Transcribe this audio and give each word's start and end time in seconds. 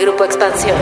Grupo 0.00 0.24
Expansión. 0.24 0.76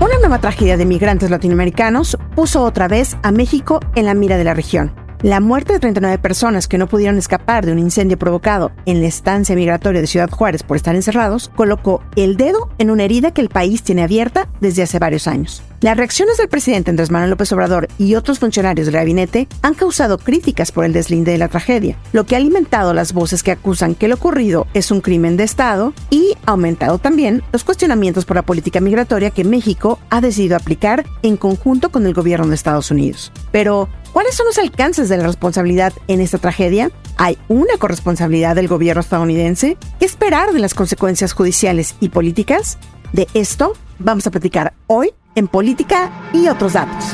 Una 0.00 0.16
nueva 0.20 0.38
tragedia 0.38 0.76
de 0.76 0.86
migrantes 0.86 1.30
latinoamericanos 1.30 2.16
puso 2.36 2.62
otra 2.62 2.86
vez 2.86 3.16
a 3.24 3.32
México 3.32 3.80
en 3.96 4.04
la 4.04 4.14
mira 4.14 4.36
de 4.36 4.44
la 4.44 4.54
región. 4.54 4.94
La 5.22 5.40
muerte 5.40 5.72
de 5.72 5.80
39 5.80 6.18
personas 6.18 6.68
que 6.68 6.78
no 6.78 6.86
pudieron 6.86 7.18
escapar 7.18 7.66
de 7.66 7.72
un 7.72 7.80
incendio 7.80 8.18
provocado 8.18 8.70
en 8.86 9.00
la 9.00 9.08
estancia 9.08 9.56
migratoria 9.56 10.00
de 10.00 10.06
Ciudad 10.06 10.30
Juárez 10.30 10.62
por 10.62 10.76
estar 10.76 10.94
encerrados 10.94 11.50
colocó 11.56 12.04
el 12.14 12.36
dedo 12.36 12.68
en 12.78 12.90
una 12.90 13.02
herida 13.02 13.34
que 13.34 13.40
el 13.40 13.48
país 13.48 13.82
tiene 13.82 14.04
abierta 14.04 14.48
desde 14.60 14.82
hace 14.84 15.00
varios 15.00 15.26
años. 15.26 15.64
Las 15.82 15.96
reacciones 15.96 16.36
del 16.36 16.48
presidente 16.48 16.90
Andrés 16.90 17.10
Manuel 17.10 17.30
López 17.30 17.52
Obrador 17.52 17.88
y 17.98 18.14
otros 18.14 18.38
funcionarios 18.38 18.86
del 18.86 18.94
gabinete 18.94 19.48
han 19.62 19.74
causado 19.74 20.16
críticas 20.16 20.70
por 20.70 20.84
el 20.84 20.92
deslinde 20.92 21.32
de 21.32 21.38
la 21.38 21.48
tragedia, 21.48 21.98
lo 22.12 22.24
que 22.24 22.36
ha 22.36 22.38
alimentado 22.38 22.94
las 22.94 23.12
voces 23.12 23.42
que 23.42 23.50
acusan 23.50 23.96
que 23.96 24.06
lo 24.06 24.14
ocurrido 24.14 24.68
es 24.74 24.92
un 24.92 25.00
crimen 25.00 25.36
de 25.36 25.42
Estado 25.42 25.92
y 26.08 26.34
aumentado 26.46 26.98
también 26.98 27.42
los 27.52 27.64
cuestionamientos 27.64 28.24
por 28.24 28.36
la 28.36 28.44
política 28.44 28.78
migratoria 28.78 29.30
que 29.32 29.42
México 29.42 29.98
ha 30.08 30.20
decidido 30.20 30.54
aplicar 30.54 31.04
en 31.24 31.36
conjunto 31.36 31.90
con 31.90 32.06
el 32.06 32.14
gobierno 32.14 32.46
de 32.46 32.54
Estados 32.54 32.92
Unidos. 32.92 33.32
Pero, 33.50 33.88
¿Cuáles 34.12 34.34
son 34.34 34.46
los 34.46 34.58
alcances 34.58 35.08
de 35.08 35.16
la 35.16 35.26
responsabilidad 35.26 35.94
en 36.06 36.20
esta 36.20 36.36
tragedia? 36.36 36.90
¿Hay 37.16 37.38
una 37.48 37.78
corresponsabilidad 37.78 38.54
del 38.54 38.68
gobierno 38.68 39.00
estadounidense? 39.00 39.78
¿Qué 39.98 40.04
esperar 40.04 40.52
de 40.52 40.58
las 40.58 40.74
consecuencias 40.74 41.32
judiciales 41.32 41.96
y 41.98 42.10
políticas? 42.10 42.76
De 43.14 43.26
esto 43.32 43.72
vamos 43.98 44.26
a 44.26 44.30
platicar 44.30 44.74
hoy 44.86 45.14
en 45.34 45.48
Política 45.48 46.10
y 46.32 46.48
otros 46.48 46.74
datos. 46.74 47.04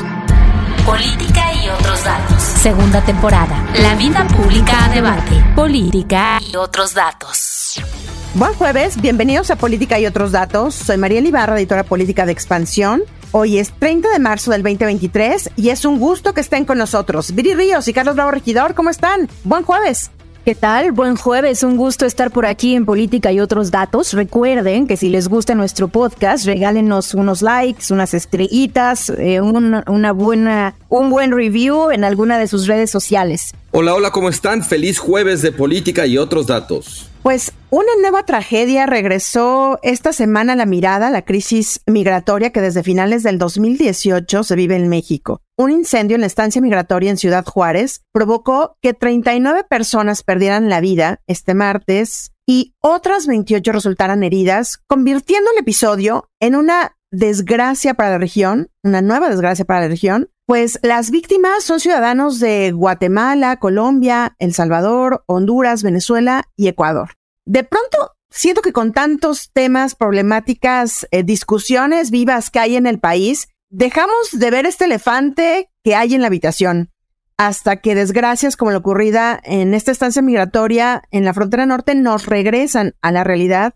Política 0.85 1.53
y 1.55 1.69
otros 1.69 2.03
datos. 2.05 2.43
Segunda 2.43 3.05
temporada. 3.05 3.67
La 3.81 3.95
vida 3.95 4.27
pública 4.27 4.87
a 4.87 4.89
debate. 4.89 5.45
Política 5.55 6.41
y 6.41 6.57
otros 6.57 6.95
datos. 6.95 7.81
Buen 8.35 8.55
jueves, 8.55 9.01
bienvenidos 9.01 9.51
a 9.51 9.57
Política 9.57 9.99
y 9.99 10.07
otros 10.07 10.33
datos. 10.33 10.75
Soy 10.75 10.97
María 10.97 11.21
Ibarra, 11.21 11.59
editora 11.59 11.85
política 11.85 12.27
de 12.27 12.33
Expansión. 12.33 13.03
Hoy 13.33 13.59
es 13.59 13.73
30 13.73 14.11
de 14.11 14.19
marzo 14.19 14.51
del 14.51 14.63
2023 14.63 15.51
y 15.57 15.69
es 15.71 15.85
un 15.85 15.99
gusto 15.99 16.33
que 16.35 16.41
estén 16.41 16.65
con 16.65 16.79
nosotros. 16.79 17.35
Viri 17.35 17.55
Ríos 17.55 17.89
y 17.89 17.93
Carlos 17.93 18.15
Bravo 18.15 18.31
Regidor, 18.31 18.75
¿cómo 18.75 18.91
están? 18.91 19.29
Buen 19.45 19.65
jueves. 19.65 20.11
¿Qué 20.49 20.55
tal? 20.55 20.93
Buen 20.93 21.17
jueves, 21.17 21.63
un 21.63 21.77
gusto 21.77 22.07
estar 22.07 22.31
por 22.31 22.47
aquí 22.47 22.75
en 22.75 22.87
Política 22.87 23.31
y 23.31 23.39
otros 23.39 23.71
datos. 23.71 24.15
Recuerden 24.15 24.87
que 24.87 24.97
si 24.97 25.11
les 25.11 25.29
gusta 25.29 25.55
nuestro 25.55 25.89
podcast, 25.89 26.47
regálenos 26.47 27.13
unos 27.13 27.43
likes, 27.43 27.93
unas 27.93 28.15
estrellitas, 28.15 29.11
eh, 29.11 29.43
una 29.43 30.13
buena, 30.13 30.75
un 30.89 31.11
buen 31.11 31.33
review 31.33 31.91
en 31.91 32.05
alguna 32.05 32.39
de 32.39 32.49
sus 32.49 32.67
redes 32.67 32.91
sociales. 32.91 33.55
Hola, 33.73 33.95
hola, 33.95 34.11
¿cómo 34.11 34.29
están? 34.29 34.63
Feliz 34.63 34.99
jueves 34.99 35.43
de 35.43 35.53
Política 35.53 36.07
y 36.07 36.19
otros 36.19 36.47
datos. 36.47 37.09
Pues 37.23 37.53
una 37.71 37.91
nueva 38.01 38.25
tragedia 38.25 38.87
regresó 38.87 39.79
esta 39.83 40.13
semana 40.13 40.55
a 40.55 40.57
la 40.57 40.65
mirada, 40.65 41.11
la 41.11 41.23
crisis 41.23 41.83
migratoria 41.87 42.51
que 42.51 42.63
desde 42.63 42.83
finales 42.83 43.23
del 43.23 43.39
2018 43.39 44.45
se 44.45 44.57
vive 44.57 44.77
en 44.77 44.89
México. 44.89 45.43
Un 45.57 45.71
incendio 45.71 46.15
en 46.15 46.23
la 46.23 46.27
estancia 46.27 46.63
migratoria 46.63 47.11
en 47.11 47.19
Ciudad 47.19 47.45
Juárez 47.45 48.03
provocó 48.13 48.77
que 48.81 48.95
39 48.95 49.65
personas 49.69 50.23
perdieran 50.23 50.71
la 50.71 50.81
vida 50.81 51.21
este 51.27 51.55
martes 51.55 52.33
y 52.47 52.75
otras 52.81 53.27
28 53.27 53.73
resultaran 53.73 54.23
heridas, 54.23 54.79
convirtiendo 54.87 55.51
el 55.53 55.59
episodio 55.59 56.31
en 56.41 56.55
una 56.55 56.97
desgracia 57.11 57.95
para 57.95 58.11
la 58.11 58.19
región, 58.19 58.71
una 58.83 59.03
nueva 59.03 59.29
desgracia 59.29 59.67
para 59.67 59.83
la 59.83 59.89
región, 59.89 60.31
pues 60.49 60.79
las 60.83 61.11
víctimas 61.11 61.63
son 61.63 61.79
ciudadanos 61.79 62.41
de 62.41 62.73
Guatemala, 62.73 63.59
Colombia, 63.59 64.35
El 64.39 64.55
Salvador, 64.55 65.23
Honduras, 65.27 65.83
Venezuela 65.83 66.45
y 66.57 66.69
Ecuador. 66.69 67.11
De 67.45 67.65
pronto, 67.65 68.13
siento 68.31 68.63
que 68.63 68.73
con 68.73 68.95
tantos 68.95 69.51
temas, 69.53 69.95
problemáticas, 69.95 71.07
eh, 71.11 71.23
discusiones 71.23 72.11
vivas 72.11 72.49
que 72.49 72.61
hay 72.61 72.77
en 72.77 72.87
el 72.87 72.99
país, 72.99 73.49
dejamos 73.69 74.31
de 74.33 74.51
ver 74.51 74.65
este 74.65 74.87
elefante 74.87 75.71
que 75.85 75.95
hay 75.95 76.15
en 76.15 76.23
la 76.23 76.29
habitación 76.29 76.93
hasta 77.37 77.83
que 77.83 77.95
desgracias 77.95 78.57
como 78.57 78.71
la 78.71 78.79
ocurrida 78.79 79.39
en 79.45 79.75
esta 79.75 79.93
estancia 79.93 80.23
migratoria 80.23 81.03
en 81.11 81.27
la 81.27 81.35
frontera 81.35 81.67
norte 81.67 81.95
nos 81.95 82.25
regresan 82.25 82.95
a 83.03 83.13
la 83.13 83.23
realidad 83.23 83.75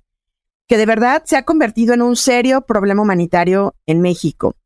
que 0.68 0.78
de 0.78 0.86
verdad 0.86 1.22
se 1.26 1.36
ha 1.36 1.44
convertido 1.44 1.92
en 1.92 2.00
un 2.00 2.16
serio 2.16 2.62
problema 2.62 3.02
humanitario 3.02 3.74
en 3.84 4.00
México. 4.00 4.56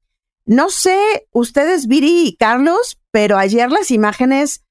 No 0.47 0.71
sé 0.71 1.27
ustedes, 1.33 1.89
Viri 1.89 2.29
y 2.29 2.37
Carlos, 2.37 2.99
pero 3.11 3.37
ayer 3.37 3.71
las 3.71 3.91
imágenes 3.91 4.65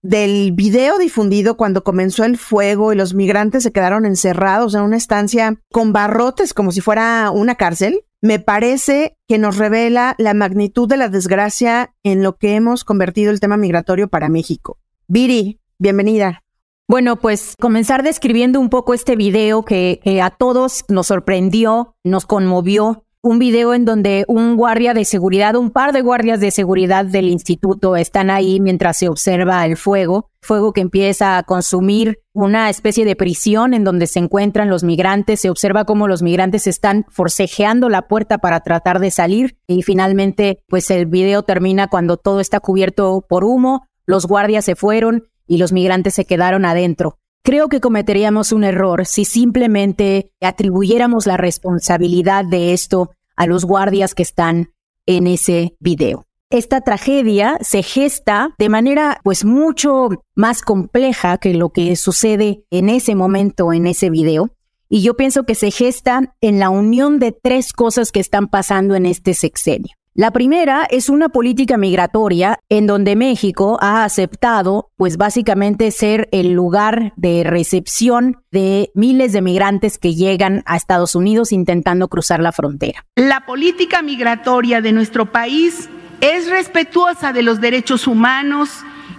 del 0.00 0.52
video 0.52 0.96
difundido 0.96 1.56
cuando 1.56 1.84
comenzó 1.84 2.24
el 2.24 2.38
fuego 2.38 2.92
y 2.92 2.96
los 2.96 3.14
migrantes 3.14 3.62
se 3.62 3.72
quedaron 3.72 4.06
encerrados 4.06 4.74
en 4.74 4.82
una 4.82 4.96
estancia 4.96 5.60
con 5.70 5.92
barrotes 5.92 6.54
como 6.54 6.72
si 6.72 6.80
fuera 6.80 7.30
una 7.30 7.56
cárcel, 7.56 8.04
me 8.22 8.38
parece 8.38 9.18
que 9.28 9.38
nos 9.38 9.58
revela 9.58 10.14
la 10.18 10.34
magnitud 10.34 10.88
de 10.88 10.96
la 10.96 11.08
desgracia 11.08 11.94
en 12.02 12.22
lo 12.22 12.36
que 12.36 12.54
hemos 12.54 12.84
convertido 12.84 13.30
el 13.30 13.40
tema 13.40 13.56
migratorio 13.56 14.08
para 14.08 14.28
México. 14.28 14.78
Viri, 15.08 15.60
bienvenida. 15.78 16.42
Bueno, 16.88 17.16
pues 17.16 17.54
comenzar 17.60 18.02
describiendo 18.02 18.60
un 18.60 18.70
poco 18.70 18.94
este 18.94 19.14
video 19.14 19.62
que, 19.62 20.00
a 20.22 20.30
todos 20.30 20.86
nos 20.88 21.08
sorprendió, 21.08 21.96
nos 22.02 22.24
conmovió. 22.24 23.04
Un 23.20 23.40
video 23.40 23.74
en 23.74 23.84
donde 23.84 24.24
un 24.28 24.56
guardia 24.56 24.94
de 24.94 25.04
seguridad, 25.04 25.56
un 25.56 25.72
par 25.72 25.92
de 25.92 26.02
guardias 26.02 26.38
de 26.38 26.52
seguridad 26.52 27.04
del 27.04 27.28
instituto 27.28 27.96
están 27.96 28.30
ahí 28.30 28.60
mientras 28.60 28.96
se 28.96 29.08
observa 29.08 29.66
el 29.66 29.76
fuego, 29.76 30.30
fuego 30.40 30.72
que 30.72 30.82
empieza 30.82 31.36
a 31.36 31.42
consumir 31.42 32.20
una 32.32 32.70
especie 32.70 33.04
de 33.04 33.16
prisión 33.16 33.74
en 33.74 33.82
donde 33.82 34.06
se 34.06 34.20
encuentran 34.20 34.70
los 34.70 34.84
migrantes, 34.84 35.40
se 35.40 35.50
observa 35.50 35.84
cómo 35.84 36.06
los 36.06 36.22
migrantes 36.22 36.68
están 36.68 37.06
forcejeando 37.08 37.88
la 37.88 38.06
puerta 38.06 38.38
para 38.38 38.60
tratar 38.60 39.00
de 39.00 39.10
salir 39.10 39.58
y 39.66 39.82
finalmente 39.82 40.62
pues 40.68 40.88
el 40.92 41.06
video 41.06 41.42
termina 41.42 41.88
cuando 41.88 42.18
todo 42.18 42.38
está 42.38 42.60
cubierto 42.60 43.26
por 43.28 43.42
humo, 43.42 43.84
los 44.06 44.26
guardias 44.26 44.64
se 44.64 44.76
fueron 44.76 45.24
y 45.48 45.58
los 45.58 45.72
migrantes 45.72 46.14
se 46.14 46.24
quedaron 46.24 46.64
adentro. 46.64 47.18
Creo 47.42 47.68
que 47.68 47.80
cometeríamos 47.80 48.52
un 48.52 48.64
error 48.64 49.06
si 49.06 49.24
simplemente 49.24 50.30
atribuyéramos 50.40 51.26
la 51.26 51.36
responsabilidad 51.36 52.44
de 52.44 52.72
esto 52.72 53.10
a 53.36 53.46
los 53.46 53.64
guardias 53.64 54.14
que 54.14 54.22
están 54.22 54.72
en 55.06 55.26
ese 55.26 55.76
video. 55.80 56.26
Esta 56.50 56.80
tragedia 56.80 57.58
se 57.60 57.82
gesta 57.82 58.54
de 58.58 58.68
manera 58.70 59.20
pues 59.22 59.44
mucho 59.44 60.08
más 60.34 60.62
compleja 60.62 61.36
que 61.36 61.52
lo 61.52 61.70
que 61.70 61.94
sucede 61.96 62.64
en 62.70 62.88
ese 62.88 63.14
momento 63.14 63.72
en 63.72 63.86
ese 63.86 64.08
video. 64.08 64.50
Y 64.88 65.02
yo 65.02 65.14
pienso 65.14 65.44
que 65.44 65.54
se 65.54 65.70
gesta 65.70 66.34
en 66.40 66.58
la 66.58 66.70
unión 66.70 67.18
de 67.18 67.32
tres 67.32 67.74
cosas 67.74 68.12
que 68.12 68.20
están 68.20 68.48
pasando 68.48 68.94
en 68.94 69.04
este 69.04 69.34
sexenio. 69.34 69.94
La 70.18 70.32
primera 70.32 70.84
es 70.90 71.10
una 71.10 71.28
política 71.28 71.76
migratoria 71.76 72.58
en 72.68 72.88
donde 72.88 73.14
México 73.14 73.78
ha 73.80 74.02
aceptado, 74.02 74.90
pues 74.96 75.16
básicamente 75.16 75.92
ser 75.92 76.28
el 76.32 76.50
lugar 76.50 77.12
de 77.14 77.44
recepción 77.44 78.42
de 78.50 78.90
miles 78.96 79.32
de 79.32 79.42
migrantes 79.42 79.96
que 79.96 80.16
llegan 80.16 80.64
a 80.66 80.76
Estados 80.76 81.14
Unidos 81.14 81.52
intentando 81.52 82.08
cruzar 82.08 82.40
la 82.40 82.50
frontera. 82.50 83.06
La 83.14 83.46
política 83.46 84.02
migratoria 84.02 84.80
de 84.80 84.90
nuestro 84.90 85.30
país 85.30 85.88
es 86.20 86.50
respetuosa 86.50 87.32
de 87.32 87.42
los 87.42 87.60
derechos 87.60 88.08
humanos 88.08 88.70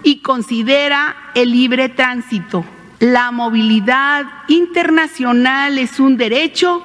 y 0.02 0.20
considera 0.20 1.16
el 1.34 1.52
libre 1.52 1.88
tránsito. 1.88 2.62
La 2.98 3.30
movilidad 3.30 4.26
internacional 4.48 5.78
es 5.78 5.98
un 5.98 6.18
derecho 6.18 6.82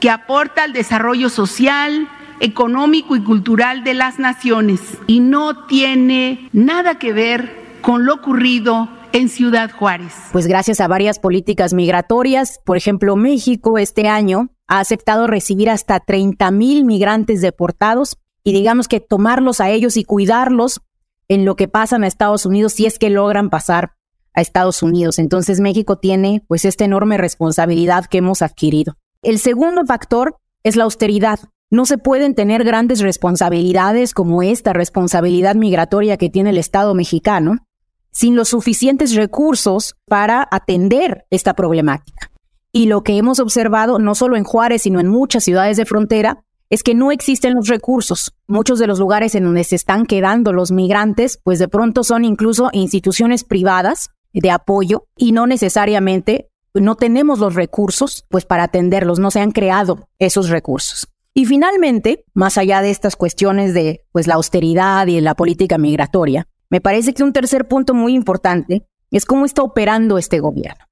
que 0.00 0.10
aporta 0.10 0.64
al 0.64 0.72
desarrollo 0.72 1.28
social, 1.28 2.08
económico 2.42 3.16
y 3.16 3.22
cultural 3.22 3.84
de 3.84 3.94
las 3.94 4.18
naciones 4.18 4.80
y 5.06 5.20
no 5.20 5.64
tiene 5.66 6.50
nada 6.52 6.98
que 6.98 7.12
ver 7.12 7.78
con 7.80 8.04
lo 8.04 8.14
ocurrido 8.14 8.88
en 9.12 9.28
Ciudad 9.28 9.70
Juárez. 9.70 10.12
Pues 10.32 10.46
gracias 10.46 10.80
a 10.80 10.88
varias 10.88 11.18
políticas 11.18 11.72
migratorias, 11.72 12.60
por 12.64 12.76
ejemplo, 12.76 13.16
México 13.16 13.78
este 13.78 14.08
año 14.08 14.50
ha 14.66 14.80
aceptado 14.80 15.26
recibir 15.26 15.70
hasta 15.70 16.00
30 16.00 16.50
mil 16.50 16.84
migrantes 16.84 17.40
deportados 17.40 18.18
y 18.42 18.52
digamos 18.52 18.88
que 18.88 19.00
tomarlos 19.00 19.60
a 19.60 19.70
ellos 19.70 19.96
y 19.96 20.04
cuidarlos 20.04 20.80
en 21.28 21.44
lo 21.44 21.56
que 21.56 21.68
pasan 21.68 22.04
a 22.04 22.06
Estados 22.08 22.44
Unidos 22.44 22.72
si 22.72 22.86
es 22.86 22.98
que 22.98 23.10
logran 23.10 23.50
pasar 23.50 23.92
a 24.34 24.40
Estados 24.40 24.82
Unidos. 24.82 25.18
Entonces 25.18 25.60
México 25.60 25.96
tiene 25.96 26.42
pues 26.48 26.64
esta 26.64 26.84
enorme 26.84 27.18
responsabilidad 27.18 28.06
que 28.06 28.18
hemos 28.18 28.42
adquirido. 28.42 28.96
El 29.22 29.38
segundo 29.38 29.84
factor 29.86 30.36
es 30.64 30.76
la 30.76 30.84
austeridad. 30.84 31.38
No 31.72 31.86
se 31.86 31.96
pueden 31.96 32.34
tener 32.34 32.64
grandes 32.64 33.00
responsabilidades 33.00 34.12
como 34.12 34.42
esta 34.42 34.74
responsabilidad 34.74 35.54
migratoria 35.54 36.18
que 36.18 36.28
tiene 36.28 36.50
el 36.50 36.58
Estado 36.58 36.92
mexicano 36.92 37.66
sin 38.10 38.36
los 38.36 38.50
suficientes 38.50 39.14
recursos 39.14 39.96
para 40.06 40.46
atender 40.50 41.24
esta 41.30 41.54
problemática. 41.54 42.30
Y 42.72 42.88
lo 42.88 43.02
que 43.02 43.16
hemos 43.16 43.40
observado, 43.40 43.98
no 43.98 44.14
solo 44.14 44.36
en 44.36 44.44
Juárez, 44.44 44.82
sino 44.82 45.00
en 45.00 45.08
muchas 45.08 45.44
ciudades 45.44 45.78
de 45.78 45.86
frontera, 45.86 46.44
es 46.68 46.82
que 46.82 46.94
no 46.94 47.10
existen 47.10 47.54
los 47.54 47.68
recursos. 47.68 48.34
Muchos 48.46 48.78
de 48.78 48.86
los 48.86 48.98
lugares 48.98 49.34
en 49.34 49.44
donde 49.44 49.64
se 49.64 49.76
están 49.76 50.04
quedando 50.04 50.52
los 50.52 50.72
migrantes, 50.72 51.40
pues 51.42 51.58
de 51.58 51.68
pronto 51.68 52.04
son 52.04 52.26
incluso 52.26 52.68
instituciones 52.74 53.44
privadas 53.44 54.10
de 54.34 54.50
apoyo 54.50 55.06
y 55.16 55.32
no 55.32 55.46
necesariamente 55.46 56.50
no 56.74 56.96
tenemos 56.96 57.38
los 57.38 57.54
recursos 57.54 58.26
pues 58.28 58.44
para 58.44 58.64
atenderlos, 58.64 59.18
no 59.18 59.30
se 59.30 59.40
han 59.40 59.52
creado 59.52 60.06
esos 60.18 60.50
recursos. 60.50 61.08
Y 61.34 61.46
finalmente, 61.46 62.24
más 62.34 62.58
allá 62.58 62.82
de 62.82 62.90
estas 62.90 63.16
cuestiones 63.16 63.72
de 63.74 64.04
pues 64.12 64.26
la 64.26 64.34
austeridad 64.34 65.06
y 65.06 65.20
la 65.20 65.34
política 65.34 65.78
migratoria, 65.78 66.46
me 66.68 66.80
parece 66.80 67.14
que 67.14 67.22
un 67.22 67.32
tercer 67.32 67.68
punto 67.68 67.94
muy 67.94 68.14
importante 68.14 68.86
es 69.10 69.24
cómo 69.24 69.44
está 69.44 69.62
operando 69.62 70.18
este 70.18 70.40
gobierno, 70.40 70.84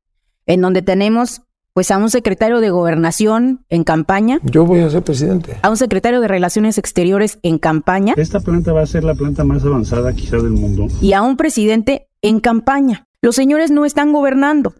en 0.47 0.61
donde 0.61 0.83
tenemos 0.83 1.43
pues 1.73 1.91
a 1.91 1.99
un 1.99 2.11
secretario 2.11 2.61
de 2.61 2.71
gobernación 2.71 3.65
en 3.69 3.85
campaña. 3.85 4.41
Yo 4.43 4.65
voy 4.65 4.81
a 4.81 4.91
ser 4.91 5.03
presidente. 5.03 5.57
A 5.63 5.71
un 5.71 5.77
secretario 5.77 6.21
de 6.21 6.29
relaciones 6.29 6.79
exteriores 6.79 7.39
en 7.43 7.59
campaña. 7.59 8.15
Esta 8.17 8.41
planta 8.41 8.73
va 8.73 8.83
a 8.83 8.87
ser 8.87 9.05
la 9.05 9.15
planta 9.15 9.45
más 9.45 9.65
avanzada 9.65 10.13
quizá 10.13 10.37
del 10.37 10.51
mundo. 10.51 10.89
Y 11.01 11.13
a 11.13 11.23
un 11.23 11.37
presidente 11.37 12.09
en 12.23 12.41
campaña. 12.41 13.07
Los 13.23 13.37
señores 13.37 13.71
no 13.71 13.85
están 13.85 14.13
gobernando. 14.13 14.75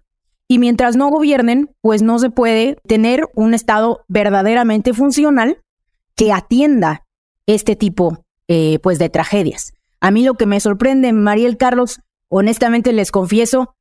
Y 0.51 0.59
mientras 0.59 0.97
no 0.97 1.11
gobiernen, 1.11 1.71
pues 1.81 2.03
no 2.03 2.19
se 2.19 2.29
puede 2.29 2.77
tener 2.85 3.29
un 3.37 3.55
Estado 3.55 4.05
verdaderamente 4.09 4.93
funcional 4.93 5.63
que 6.17 6.33
atienda 6.33 7.07
este 7.47 7.77
tipo 7.77 8.25
eh, 8.49 8.81
pues 8.83 8.99
de 8.99 9.11
tragedias. 9.11 9.75
A 10.01 10.11
mí 10.11 10.25
lo 10.25 10.35
que 10.35 10.47
me 10.47 10.59
sorprende, 10.59 11.13
Mariel 11.13 11.57
Carlos, 11.57 12.01
honestamente 12.27 12.93
les 12.93 13.13
confieso, 13.13 13.77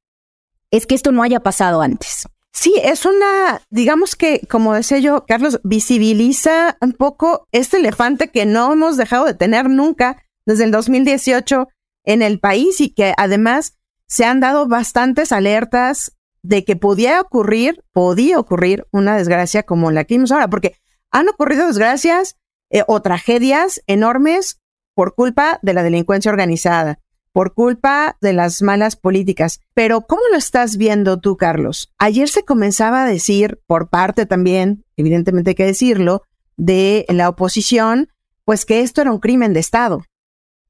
es 0.70 0.86
que 0.86 0.94
esto 0.94 1.12
no 1.12 1.24
haya 1.24 1.40
pasado 1.40 1.82
antes. 1.82 2.28
Sí, 2.52 2.76
es 2.84 3.04
una, 3.04 3.64
digamos 3.72 4.16
que, 4.16 4.42
como 4.48 4.76
decía 4.76 5.00
yo, 5.00 5.26
Carlos, 5.26 5.60
visibiliza 5.64 6.78
un 6.82 6.94
poco 6.94 7.48
este 7.52 7.78
elefante 7.78 8.28
que 8.28 8.46
no 8.46 8.72
hemos 8.72 8.96
dejado 8.96 9.26
de 9.26 9.34
tener 9.34 9.72
nunca 9.72 10.22
desde 10.46 10.66
el 10.66 10.72
2018 10.72 11.68
en 12.04 12.22
el 12.22 12.40
país 12.40 12.80
y 12.80 12.92
que 12.92 13.16
además 13.18 13.74
se 14.06 14.26
han 14.26 14.40
dado 14.40 14.68
bastantes 14.68 15.32
alertas 15.32 16.12
de 16.42 16.66
que 16.66 16.76
podía 16.76 17.22
ocurrir, 17.22 17.84
podía 17.92 18.40
ocurrir 18.40 18.88
una 18.92 19.18
desgracia 19.18 19.64
como 19.64 19.92
la 19.92 20.04
que 20.04 20.16
vimos 20.16 20.32
ahora, 20.32 20.50
porque 20.50 20.76
han 21.12 21.30
ocurrido 21.30 21.68
desgracias 21.68 22.38
eh, 22.70 22.84
o 22.88 23.02
tragedias 23.02 23.82
enormes 23.88 24.60
por 24.94 25.16
culpa 25.16 25.60
de 25.62 25.74
la 25.74 25.84
delincuencia 25.84 26.32
organizada 26.32 27.00
por 27.32 27.54
culpa 27.54 28.18
de 28.22 28.34
las 28.34 28.62
malas 28.62 28.96
políticas. 28.96 29.62
Pero 29.74 30.02
¿cómo 30.02 30.22
lo 30.32 30.38
estás 30.38 30.78
viendo 30.78 31.20
tú, 31.20 31.38
Carlos? 31.38 31.94
Ayer 31.98 32.30
se 32.30 32.44
comenzaba 32.44 33.04
a 33.04 33.08
decir, 33.08 33.62
por 33.66 33.90
parte 33.90 34.26
también, 34.26 34.84
evidentemente 34.98 35.52
hay 35.52 35.56
que 35.56 35.66
decirlo, 35.66 36.24
de 36.58 37.06
la 37.10 37.30
oposición, 37.30 38.10
pues 38.44 38.66
que 38.66 38.82
esto 38.82 39.02
era 39.02 39.12
un 39.12 39.20
crimen 39.20 39.54
de 39.54 39.60
Estado. 39.60 40.04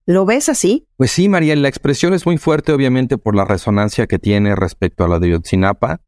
¿Lo 0.10 0.26
ves 0.26 0.50
así? 0.50 0.88
Pues 0.98 1.12
sí, 1.12 1.30
María, 1.30 1.56
la 1.56 1.68
expresión 1.68 2.16
es 2.16 2.26
muy 2.26 2.40
fuerte, 2.40 2.72
obviamente, 2.72 3.20
por 3.20 3.36
la 3.36 3.46
resonancia 3.46 4.08
que 4.08 4.18
tiene 4.18 4.56
respecto 4.56 5.04
a 5.04 5.08
la 5.08 5.20
de 5.20 5.30
Yotzinapa, 5.30 6.02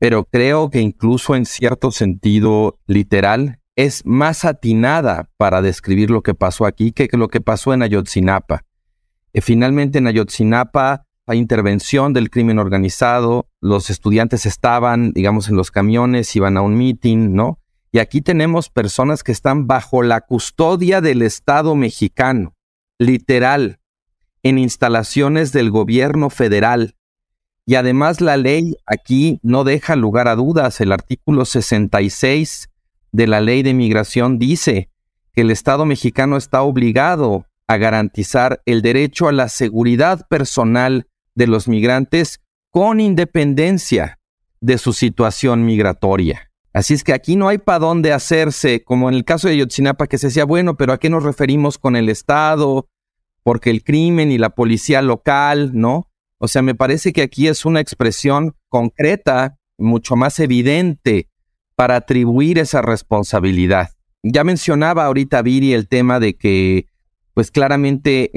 pero 0.00 0.24
creo 0.24 0.68
que 0.68 0.80
incluso 0.80 1.36
en 1.36 1.46
cierto 1.46 1.92
sentido 1.92 2.80
literal 2.88 3.60
es 3.76 4.04
más 4.04 4.44
atinada 4.44 5.30
para 5.36 5.62
describir 5.62 6.10
lo 6.10 6.24
que 6.24 6.34
pasó 6.34 6.66
aquí 6.66 6.90
que 6.90 7.08
lo 7.12 7.28
que 7.28 7.40
pasó 7.40 7.72
en 7.72 7.82
Ayotzinapa. 7.82 8.64
Eh, 9.32 9.40
finalmente 9.40 9.98
en 9.98 10.08
Ayotzinapa 10.08 11.06
hay 11.24 11.38
intervención 11.38 12.12
del 12.12 12.30
crimen 12.30 12.58
organizado, 12.58 13.48
los 13.60 13.90
estudiantes 13.90 14.44
estaban, 14.44 15.12
digamos, 15.12 15.48
en 15.48 15.54
los 15.54 15.70
camiones, 15.70 16.34
iban 16.34 16.56
a 16.56 16.62
un 16.62 16.76
meeting, 16.76 17.32
¿no? 17.34 17.60
Y 17.92 18.00
aquí 18.00 18.22
tenemos 18.22 18.70
personas 18.70 19.22
que 19.22 19.30
están 19.30 19.68
bajo 19.68 20.02
la 20.02 20.22
custodia 20.22 21.00
del 21.00 21.22
Estado 21.22 21.76
mexicano, 21.76 22.55
literal, 22.98 23.78
en 24.42 24.58
instalaciones 24.58 25.52
del 25.52 25.70
gobierno 25.70 26.30
federal. 26.30 26.94
Y 27.64 27.74
además 27.74 28.20
la 28.20 28.36
ley 28.36 28.76
aquí 28.86 29.40
no 29.42 29.64
deja 29.64 29.96
lugar 29.96 30.28
a 30.28 30.36
dudas. 30.36 30.80
El 30.80 30.92
artículo 30.92 31.44
66 31.44 32.70
de 33.10 33.26
la 33.26 33.40
ley 33.40 33.62
de 33.62 33.74
migración 33.74 34.38
dice 34.38 34.88
que 35.34 35.40
el 35.40 35.50
Estado 35.50 35.84
mexicano 35.84 36.36
está 36.36 36.62
obligado 36.62 37.46
a 37.66 37.76
garantizar 37.76 38.62
el 38.66 38.82
derecho 38.82 39.26
a 39.26 39.32
la 39.32 39.48
seguridad 39.48 40.26
personal 40.28 41.08
de 41.34 41.46
los 41.48 41.66
migrantes 41.66 42.40
con 42.70 43.00
independencia 43.00 44.18
de 44.60 44.78
su 44.78 44.92
situación 44.92 45.64
migratoria. 45.64 46.50
Así 46.76 46.92
es 46.92 47.04
que 47.04 47.14
aquí 47.14 47.36
no 47.36 47.48
hay 47.48 47.56
para 47.56 47.78
dónde 47.78 48.12
hacerse, 48.12 48.84
como 48.84 49.08
en 49.08 49.14
el 49.14 49.24
caso 49.24 49.48
de 49.48 49.56
Yotzinapa, 49.56 50.08
que 50.08 50.18
se 50.18 50.26
decía, 50.26 50.44
bueno, 50.44 50.76
pero 50.76 50.92
¿a 50.92 50.98
qué 50.98 51.08
nos 51.08 51.22
referimos 51.22 51.78
con 51.78 51.96
el 51.96 52.10
Estado? 52.10 52.86
Porque 53.42 53.70
el 53.70 53.82
crimen 53.82 54.30
y 54.30 54.36
la 54.36 54.50
policía 54.50 55.00
local, 55.00 55.70
¿no? 55.72 56.10
O 56.36 56.48
sea, 56.48 56.60
me 56.60 56.74
parece 56.74 57.14
que 57.14 57.22
aquí 57.22 57.48
es 57.48 57.64
una 57.64 57.80
expresión 57.80 58.56
concreta, 58.68 59.56
mucho 59.78 60.16
más 60.16 60.38
evidente, 60.38 61.30
para 61.76 61.96
atribuir 61.96 62.58
esa 62.58 62.82
responsabilidad. 62.82 63.92
Ya 64.22 64.44
mencionaba 64.44 65.06
ahorita 65.06 65.40
Viri 65.40 65.72
el 65.72 65.88
tema 65.88 66.20
de 66.20 66.36
que 66.36 66.88
pues 67.32 67.50
claramente 67.50 68.30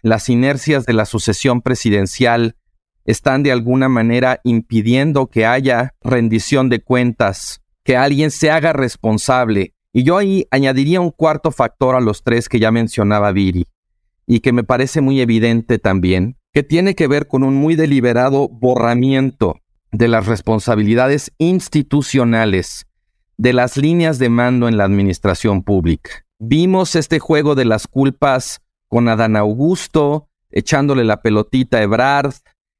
las 0.00 0.30
inercias 0.30 0.86
de 0.86 0.94
la 0.94 1.04
sucesión 1.04 1.60
presidencial 1.60 2.56
están 3.04 3.42
de 3.42 3.52
alguna 3.52 3.90
manera 3.90 4.40
impidiendo 4.44 5.26
que 5.26 5.44
haya 5.44 5.94
rendición 6.00 6.70
de 6.70 6.80
cuentas, 6.80 7.61
que 7.84 7.96
alguien 7.96 8.30
se 8.30 8.50
haga 8.50 8.72
responsable. 8.72 9.74
Y 9.92 10.04
yo 10.04 10.16
ahí 10.16 10.46
añadiría 10.50 11.00
un 11.00 11.10
cuarto 11.10 11.50
factor 11.50 11.94
a 11.94 12.00
los 12.00 12.22
tres 12.22 12.48
que 12.48 12.58
ya 12.58 12.70
mencionaba 12.70 13.32
Viri, 13.32 13.66
y 14.26 14.40
que 14.40 14.52
me 14.52 14.64
parece 14.64 15.00
muy 15.00 15.20
evidente 15.20 15.78
también, 15.78 16.36
que 16.52 16.62
tiene 16.62 16.94
que 16.94 17.08
ver 17.08 17.26
con 17.26 17.42
un 17.42 17.54
muy 17.54 17.76
deliberado 17.76 18.48
borramiento 18.48 19.56
de 19.90 20.08
las 20.08 20.26
responsabilidades 20.26 21.32
institucionales, 21.38 22.86
de 23.36 23.52
las 23.52 23.76
líneas 23.76 24.18
de 24.18 24.28
mando 24.28 24.68
en 24.68 24.76
la 24.76 24.84
administración 24.84 25.62
pública. 25.62 26.24
Vimos 26.38 26.96
este 26.96 27.18
juego 27.18 27.54
de 27.54 27.64
las 27.64 27.86
culpas 27.86 28.60
con 28.88 29.08
Adán 29.08 29.36
Augusto, 29.36 30.28
echándole 30.50 31.04
la 31.04 31.22
pelotita 31.22 31.78
a 31.78 31.82
Ebrard, 31.82 32.34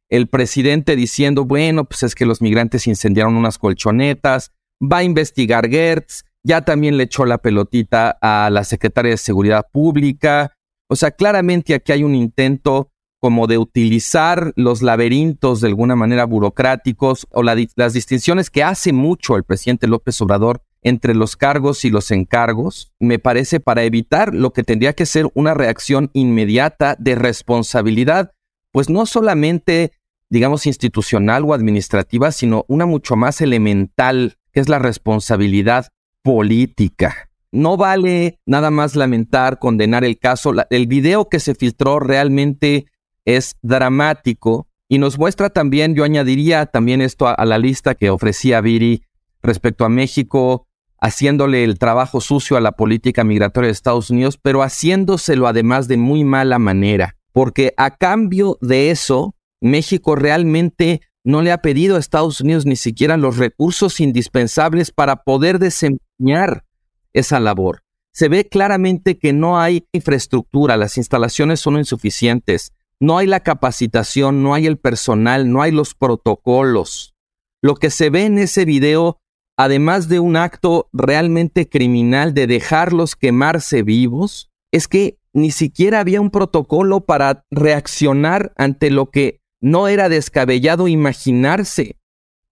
el 0.09 0.29
presidente 0.29 0.95
diciendo, 0.97 1.45
bueno, 1.45 1.85
pues 1.85 2.03
es 2.03 2.15
que 2.15 2.27
los 2.27 2.43
migrantes 2.43 2.87
incendiaron 2.87 3.37
unas 3.37 3.57
colchonetas, 3.57 4.53
va 4.83 4.99
a 4.99 5.05
investigar 5.05 5.69
Gertz, 5.69 6.25
ya 6.43 6.63
también 6.63 6.97
le 6.97 7.05
echó 7.05 7.25
la 7.25 7.39
pelotita 7.39 8.19
a 8.21 8.51
la 8.51 8.65
secretaria 8.65 9.13
de 9.13 9.17
Seguridad 9.17 9.67
Pública. 9.73 10.57
O 10.89 10.97
sea, 10.97 11.13
claramente 11.13 11.75
aquí 11.75 11.93
hay 11.93 12.03
un 12.03 12.15
intento 12.15 12.91
como 13.21 13.47
de 13.47 13.57
utilizar 13.57 14.53
los 14.57 14.83
laberintos 14.83 15.61
de 15.61 15.69
alguna 15.69 15.95
manera 15.95 16.25
burocráticos 16.25 17.29
o 17.31 17.45
las 17.45 17.93
distinciones 17.93 18.51
que 18.51 18.65
hace 18.65 18.93
mucho 18.93 19.37
el 19.37 19.45
presidente 19.45 19.87
López 19.87 20.21
Obrador 20.21 20.63
entre 20.83 21.15
los 21.15 21.37
cargos 21.37 21.85
y 21.85 21.91
los 21.91 22.11
encargos, 22.11 22.93
me 22.99 23.21
parece 23.21 23.61
para 23.61 23.85
evitar 23.85 24.35
lo 24.35 24.53
que 24.53 24.65
tendría 24.65 24.95
que 24.95 25.07
ser 25.07 25.29
una 25.35 25.55
reacción 25.55 26.11
inmediata 26.13 26.97
de 26.99 27.15
responsabilidad, 27.15 28.33
pues 28.73 28.91
no 28.91 29.07
solamente, 29.07 29.93
digamos, 30.29 30.67
institucional 30.67 31.45
o 31.45 31.55
administrativa, 31.55 32.33
sino 32.33 32.65
una 32.67 32.87
mucho 32.87 33.15
más 33.15 33.41
elemental, 33.41 34.37
que 34.53 34.61
es 34.61 34.69
la 34.69 34.79
responsabilidad 34.79 35.89
política. 36.23 37.31
No 37.51 37.77
vale 37.77 38.39
nada 38.47 38.71
más 38.71 38.97
lamentar, 38.97 39.59
condenar 39.59 40.05
el 40.05 40.19
caso. 40.19 40.53
el 40.71 40.87
video 40.87 41.29
que 41.29 41.41
se 41.41 41.55
filtró 41.55 42.01
realmente 42.01 42.87
es 43.25 43.57
dramático 43.63 44.69
y 44.89 44.99
nos 44.99 45.19
muestra 45.19 45.51
también, 45.51 45.95
yo 45.95 46.05
añadiría 46.05 46.67
también 46.67 47.01
esto 47.01 47.27
a, 47.27 47.33
a 47.33 47.45
la 47.45 47.59
lista 47.59 47.95
que 47.95 48.11
ofrecía 48.11 48.61
Viri 48.61 49.03
respecto 49.43 49.85
a 49.85 49.89
México, 49.89 50.67
haciéndole 51.01 51.65
el 51.65 51.79
trabajo 51.79 52.21
sucio 52.21 52.57
a 52.57 52.61
la 52.61 52.73
política 52.73 53.25
migratoria 53.25 53.67
de 53.67 53.73
Estados 53.73 54.11
Unidos, 54.11 54.39
pero 54.41 54.63
haciéndoselo 54.63 55.47
además 55.47 55.89
de 55.89 55.97
muy 55.97 56.25
mala 56.25 56.59
manera, 56.59 57.17
porque 57.33 57.75
a 57.77 57.97
cambio 57.97 58.57
de 58.61 58.91
eso, 58.91 59.35
México 59.61 60.15
realmente 60.15 61.01
no 61.25 61.43
le 61.43 61.53
ha 61.53 61.63
pedido 61.63 61.97
a 61.97 61.99
Estados 61.99 62.41
Unidos 62.41 62.67
ni 62.67 62.77
siquiera 62.77 63.17
los 63.17 63.37
recursos 63.37 64.01
indispensables 64.01 64.91
para 64.91 65.23
poder 65.25 65.59
desempeñar 65.59 66.65
esa 67.13 67.41
labor. 67.41 67.83
Se 68.13 68.29
ve 68.29 68.49
claramente 68.49 69.19
que 69.19 69.33
no 69.33 69.59
hay 69.59 69.87
infraestructura, 69.93 70.77
las 70.77 70.99
instalaciones 70.99 71.61
son 71.61 71.79
insuficientes, 71.79 72.73
no 73.01 73.19
hay 73.19 73.27
la 73.27 73.41
capacitación, 73.41 74.43
no 74.43 74.55
hay 74.55 74.67
el 74.67 74.79
personal, 74.79 75.51
no 75.51 75.63
hay 75.63 75.73
los 75.73 75.95
protocolos. 75.95 77.15
Lo 77.63 77.77
que 77.77 77.91
se 77.91 78.11
ve 78.11 78.27
en 78.27 78.39
ese 78.39 78.65
video 78.65 79.23
además 79.57 80.09
de 80.09 80.21
un 80.21 80.37
acto 80.37 80.89
realmente 80.93 81.69
criminal 81.69 82.35
de 82.35 82.47
dejarlos 82.47 83.17
quemarse 83.17 83.83
vivos, 83.83 84.51
es 84.73 84.89
que 84.89 85.19
ni 85.33 85.51
siquiera 85.51 86.01
había 86.01 86.21
un 86.21 86.31
protocolo 86.31 87.05
para 87.05 87.45
reaccionar 87.51 88.53
ante 88.57 88.91
lo 88.91 89.11
que 89.11 89.41
no 89.63 89.89
era 89.89 90.11
descabellado 90.11 90.89
imaginarse, 90.89 91.97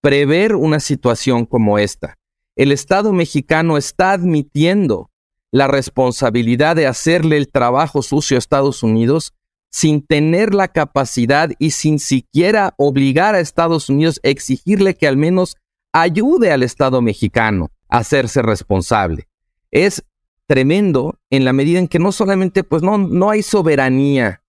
prever 0.00 0.54
una 0.54 0.80
situación 0.80 1.44
como 1.44 1.78
esta. 1.78 2.16
El 2.56 2.72
Estado 2.72 3.12
mexicano 3.12 3.76
está 3.76 4.12
admitiendo 4.12 5.10
la 5.50 5.66
responsabilidad 5.66 6.76
de 6.76 6.86
hacerle 6.86 7.36
el 7.36 7.48
trabajo 7.48 8.02
sucio 8.02 8.36
a 8.36 8.38
Estados 8.38 8.82
Unidos 8.82 9.34
sin 9.70 10.06
tener 10.06 10.54
la 10.54 10.68
capacidad 10.68 11.50
y 11.58 11.72
sin 11.72 11.98
siquiera 11.98 12.74
obligar 12.76 13.34
a 13.34 13.40
Estados 13.40 13.88
Unidos 13.88 14.20
a 14.24 14.28
exigirle 14.28 14.94
que 14.94 15.08
al 15.08 15.16
menos 15.16 15.56
ayude 15.92 16.52
al 16.52 16.62
Estado 16.62 17.02
mexicano 17.02 17.70
a 17.88 17.98
hacerse 17.98 18.42
responsable. 18.42 19.28
Es 19.72 20.04
tremendo 20.46 21.18
en 21.30 21.44
la 21.44 21.52
medida 21.52 21.78
en 21.78 21.88
que 21.88 21.98
no 21.98 22.12
solamente, 22.12 22.62
pues 22.62 22.82
no, 22.82 22.98
no 22.98 23.30
hay 23.30 23.42
soberanía 23.42 24.42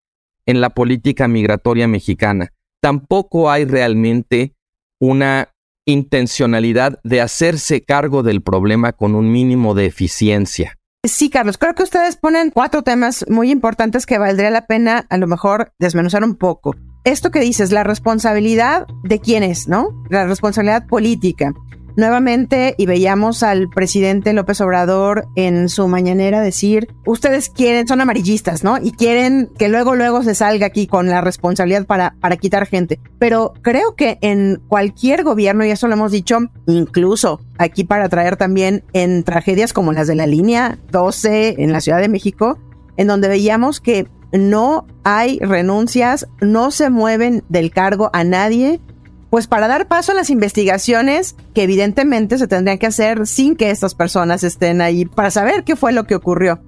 en 0.46 0.62
la 0.62 0.72
política 0.72 1.28
migratoria 1.28 1.88
mexicana, 1.88 2.54
tampoco 2.82 3.52
hay 3.52 3.66
realmente 3.66 4.56
una 5.00 5.50
intencionalidad 5.86 7.00
de 7.04 7.22
hacerse 7.22 7.84
cargo 7.84 8.24
del 8.24 8.42
problema 8.42 8.94
con 8.94 9.16
un 9.16 9.32
mínimo 9.32 9.74
de 9.74 9.86
eficiencia. 9.86 10.78
Sí, 11.04 11.32
Carlos, 11.32 11.58
creo 11.58 11.74
que 11.74 11.84
ustedes 11.84 12.16
ponen 12.16 12.52
cuatro 12.52 12.84
temas 12.84 13.26
muy 13.28 13.50
importantes 13.50 14.06
que 14.06 14.20
valdría 14.20 14.52
la 14.52 14.68
pena 14.68 15.08
a 15.10 15.18
lo 15.18 15.26
mejor 15.26 15.74
desmenuzar 15.80 16.24
un 16.24 16.36
poco. 16.36 16.76
Esto 17.04 17.32
que 17.32 17.40
dices, 17.40 17.72
la 17.72 17.84
responsabilidad 17.84 18.86
de 19.04 19.20
quién 19.20 19.42
es, 19.42 19.68
¿no? 19.68 20.04
La 20.12 20.28
responsabilidad 20.28 20.86
política 20.86 21.54
nuevamente 21.96 22.76
y 22.78 22.86
veíamos 22.86 23.44
al 23.44 23.70
presidente 23.70 24.34
López 24.34 24.62
Obrador 24.62 25.28
en 25.36 25.70
su 25.70 25.88
mañanera 25.88 26.42
decir, 26.42 26.88
ustedes 27.06 27.50
quieren, 27.50 27.88
son 27.88 28.02
amarillistas, 28.02 28.64
¿no? 28.64 28.78
Y 28.78 28.92
quieren 28.92 29.50
que 29.58 29.70
luego, 29.70 29.96
luego 29.96 30.24
se 30.24 30.36
salga 30.36 30.68
aquí 30.68 30.88
con 30.88 31.08
la 31.08 31.22
responsabilidad 31.22 31.86
para, 31.86 32.16
para 32.20 32.38
quitar 32.38 32.66
gente. 32.66 33.00
Pero 33.20 33.54
creo 33.62 33.96
que 33.96 34.18
en 34.22 34.62
cualquier 34.68 35.24
gobierno, 35.24 35.66
y 35.66 35.72
eso 35.72 35.88
lo 35.88 35.94
hemos 35.94 36.12
dicho, 36.12 36.40
incluso 36.68 37.42
aquí 37.58 37.84
para 37.84 38.10
traer 38.10 38.38
también 38.38 38.84
en 38.94 39.24
tragedias 39.24 39.74
como 39.74 39.94
las 39.94 40.08
de 40.08 40.16
la 40.16 40.28
línea 40.28 40.78
12 40.92 41.56
en 41.62 41.72
la 41.72 41.82
Ciudad 41.82 42.00
de 42.00 42.10
México, 42.10 42.58
en 42.98 43.08
donde 43.08 43.28
veíamos 43.28 43.80
que 43.80 44.08
no 44.32 44.86
hay 45.04 45.40
renuncias, 45.40 46.28
no 46.40 46.72
se 46.72 46.90
mueven 46.90 47.44
del 47.50 47.72
cargo 47.72 48.10
a 48.14 48.24
nadie 48.24 48.80
pues 49.32 49.48
para 49.48 49.70
dar 49.70 49.88
paso 49.88 50.12
a 50.12 50.16
las 50.16 50.30
investigaciones 50.30 51.38
que 51.56 51.64
evidentemente 51.64 52.38
se 52.38 52.50
tendrían 52.50 52.78
que 52.78 52.88
hacer 52.88 53.26
sin 53.26 53.56
que 53.56 53.72
estas 53.72 53.96
personas 53.96 54.44
estén 54.44 54.82
ahí 54.82 55.06
para 55.06 55.32
saber 55.32 55.64
qué 55.64 55.78
fue 55.78 55.94
lo 55.94 56.04
que 56.04 56.16
ocurrió. 56.16 56.62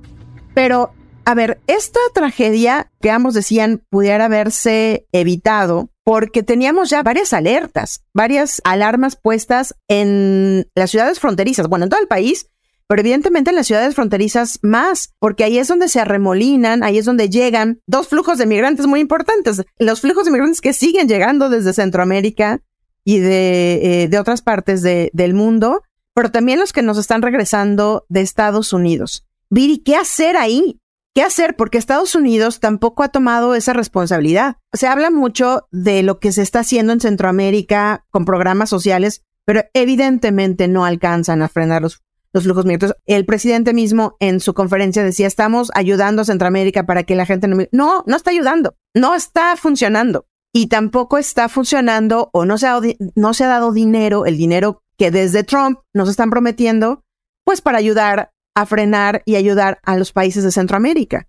Pero, 0.56 0.94
a 1.26 1.36
ver, 1.36 1.60
esta 1.68 2.00
tragedia 2.14 2.90
que 3.02 3.12
ambos 3.12 3.34
decían 3.34 3.84
pudiera 3.90 4.26
haberse 4.26 5.06
evitado 5.12 5.90
porque 6.06 6.42
teníamos 6.42 6.90
ya 6.90 7.04
varias 7.04 7.34
alertas, 7.34 8.06
varias 8.14 8.62
alarmas 8.64 9.18
puestas 9.18 9.76
en 9.90 10.66
las 10.74 10.90
ciudades 10.90 11.20
fronterizas, 11.20 11.68
bueno, 11.68 11.84
en 11.84 11.90
todo 11.90 12.00
el 12.00 12.08
país, 12.08 12.50
pero 12.94 13.02
evidentemente 13.02 13.50
en 13.50 13.56
las 13.56 13.66
ciudades 13.66 13.96
fronterizas 13.96 14.60
más, 14.62 15.16
porque 15.18 15.44
ahí 15.44 15.58
es 15.58 15.68
donde 15.68 15.90
se 15.90 16.00
arremolinan, 16.00 16.84
ahí 16.84 17.00
es 17.00 17.06
donde 17.06 17.28
llegan 17.28 17.80
dos 17.88 18.08
flujos 18.08 18.38
de 18.38 18.46
migrantes 18.46 18.86
muy 18.86 19.00
importantes, 19.00 19.64
los 19.80 20.00
flujos 20.00 20.26
de 20.26 20.32
migrantes 20.32 20.62
que 20.62 20.74
siguen 20.74 21.08
llegando 21.08 21.50
desde 21.50 21.74
Centroamérica 21.74 22.62
y 23.04 23.18
de, 23.18 24.04
eh, 24.04 24.20
otras 24.20 24.44
partes 24.44 24.84
del 24.84 25.34
mundo, 25.34 25.82
pero 26.14 26.30
también 26.30 26.60
los 26.60 26.72
que 26.72 26.84
nos 26.84 27.00
están 27.00 27.24
regresando 27.24 28.06
de 28.10 28.22
Estados 28.22 28.74
Unidos. 28.74 29.26
Viri, 29.50 29.80
¿qué 29.80 29.96
hacer 29.96 30.38
ahí? 30.38 30.80
¿Qué 31.16 31.24
hacer? 31.24 31.56
Porque 31.56 31.80
Estados 31.80 32.14
Unidos 32.14 32.60
tampoco 32.60 33.02
ha 33.02 33.10
tomado 33.10 33.56
esa 33.56 33.74
responsabilidad. 33.74 34.58
Se 34.72 34.86
habla 34.86 35.10
mucho 35.10 35.68
de 35.72 36.04
lo 36.04 36.20
que 36.20 36.32
se 36.32 36.44
está 36.44 36.60
haciendo 36.60 36.94
en 36.94 37.00
Centroamérica 37.00 38.06
con 38.12 38.26
programas 38.26 38.70
sociales, 38.70 39.24
pero 39.46 39.64
evidentemente 39.74 40.68
no 40.68 40.86
alcanzan 40.86 41.42
a 41.42 41.50
frenar 41.50 41.82
los 41.82 42.03
los 42.34 42.44
flujos 42.44 42.66
migratorios. 42.66 42.98
El 43.06 43.26
presidente 43.26 43.74
mismo 43.74 44.18
en 44.20 44.40
su 44.40 44.54
conferencia 44.54 45.04
decía, 45.04 45.28
estamos 45.28 45.72
ayudando 45.76 46.24
a 46.24 46.26
Centroamérica 46.26 46.86
para 46.86 47.04
que 47.04 47.16
la 47.16 47.26
gente 47.26 47.48
no... 47.48 47.58
No, 47.72 48.04
no 48.06 48.16
está 48.16 48.32
ayudando, 48.32 48.76
no 48.94 49.16
está 49.16 49.56
funcionando. 49.56 50.26
Y 50.52 50.68
tampoco 50.68 51.18
está 51.18 51.48
funcionando 51.50 52.30
o 52.34 52.46
no 52.46 52.58
se, 52.58 52.68
ha, 52.68 52.80
no 53.16 53.34
se 53.34 53.44
ha 53.44 53.48
dado 53.48 53.72
dinero, 53.72 54.26
el 54.26 54.38
dinero 54.38 54.84
que 54.98 55.10
desde 55.10 55.44
Trump 55.44 55.80
nos 55.94 56.10
están 56.10 56.30
prometiendo, 56.30 57.04
pues 57.44 57.62
para 57.62 57.78
ayudar 57.78 58.32
a 58.56 58.66
frenar 58.66 59.24
y 59.26 59.36
ayudar 59.36 59.80
a 59.84 59.98
los 59.98 60.12
países 60.12 60.44
de 60.44 60.52
Centroamérica. 60.52 61.28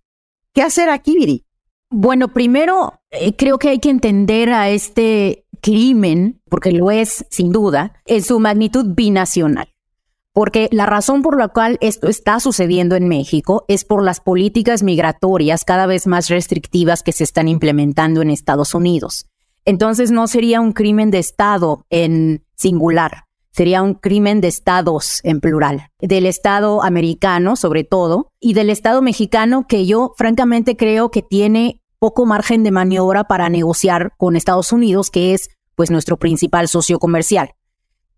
¿Qué 0.53 0.63
hacer 0.63 0.91
aquí, 0.91 1.17
Viri? 1.17 1.47
Bueno, 1.91 2.29
primero 2.33 3.01
eh, 3.11 3.35
creo 3.37 3.59
que 3.59 3.71
hay 3.71 3.79
que 3.79 3.91
entender 3.91 4.51
a 4.51 4.69
este 4.69 5.47
crimen, 5.63 6.43
porque 6.51 6.73
lo 6.73 6.91
es 6.91 7.25
sin 7.31 7.51
duda, 7.51 8.03
en 8.05 8.23
su 8.23 8.41
magnitud 8.41 8.95
binacional 8.95 9.74
porque 10.35 10.69
la 10.73 10.85
razón 10.85 11.23
por 11.23 11.39
la 11.39 11.49
cual 11.49 11.79
esto 11.81 12.09
está 12.09 12.41
sucediendo 12.41 12.97
en 12.97 13.09
México 13.09 13.65
es 13.69 13.85
por 13.85 14.03
las 14.03 14.21
políticas 14.21 14.83
migratorias 14.83 15.65
cada 15.65 15.87
vez 15.87 16.09
más 16.09 16.29
restrictivas 16.29 17.05
que 17.05 17.13
se 17.13 17.23
están 17.23 17.47
implementando 17.47 18.21
en 18.21 18.31
Estados 18.31 18.75
Unidos. 18.75 19.27
Entonces 19.65 20.11
no 20.11 20.27
sería 20.27 20.61
un 20.61 20.73
crimen 20.73 21.13
de 21.13 21.21
Estado 21.21 21.87
en 21.89 22.45
singular, 22.57 23.25
sería 23.53 23.83
un 23.83 23.95
crimen 23.95 24.41
de 24.41 24.49
estados 24.49 25.21
en 25.23 25.41
plural, 25.41 25.91
del 26.01 26.27
Estado 26.27 26.83
americano 26.83 27.55
sobre 27.55 27.85
todo, 27.85 28.33
y 28.41 28.55
del 28.55 28.71
Estado 28.71 29.03
mexicano 29.03 29.67
que 29.69 29.87
yo 29.87 30.15
francamente 30.17 30.77
creo 30.77 31.13
que 31.13 31.23
tiene 31.23 31.81
poco 32.01 32.27
margen 32.27 32.65
de 32.65 32.73
maniobra 32.73 33.25
para 33.25 33.49
negociar 33.49 34.13
con 34.19 34.35
Estados 34.35 34.73
Unidos, 34.73 35.13
que 35.13 35.33
es 35.33 35.49
pues 35.77 35.93
nuestro 35.93 36.17
principal 36.17 36.67
socio 36.67 36.99
comercial. 36.99 37.53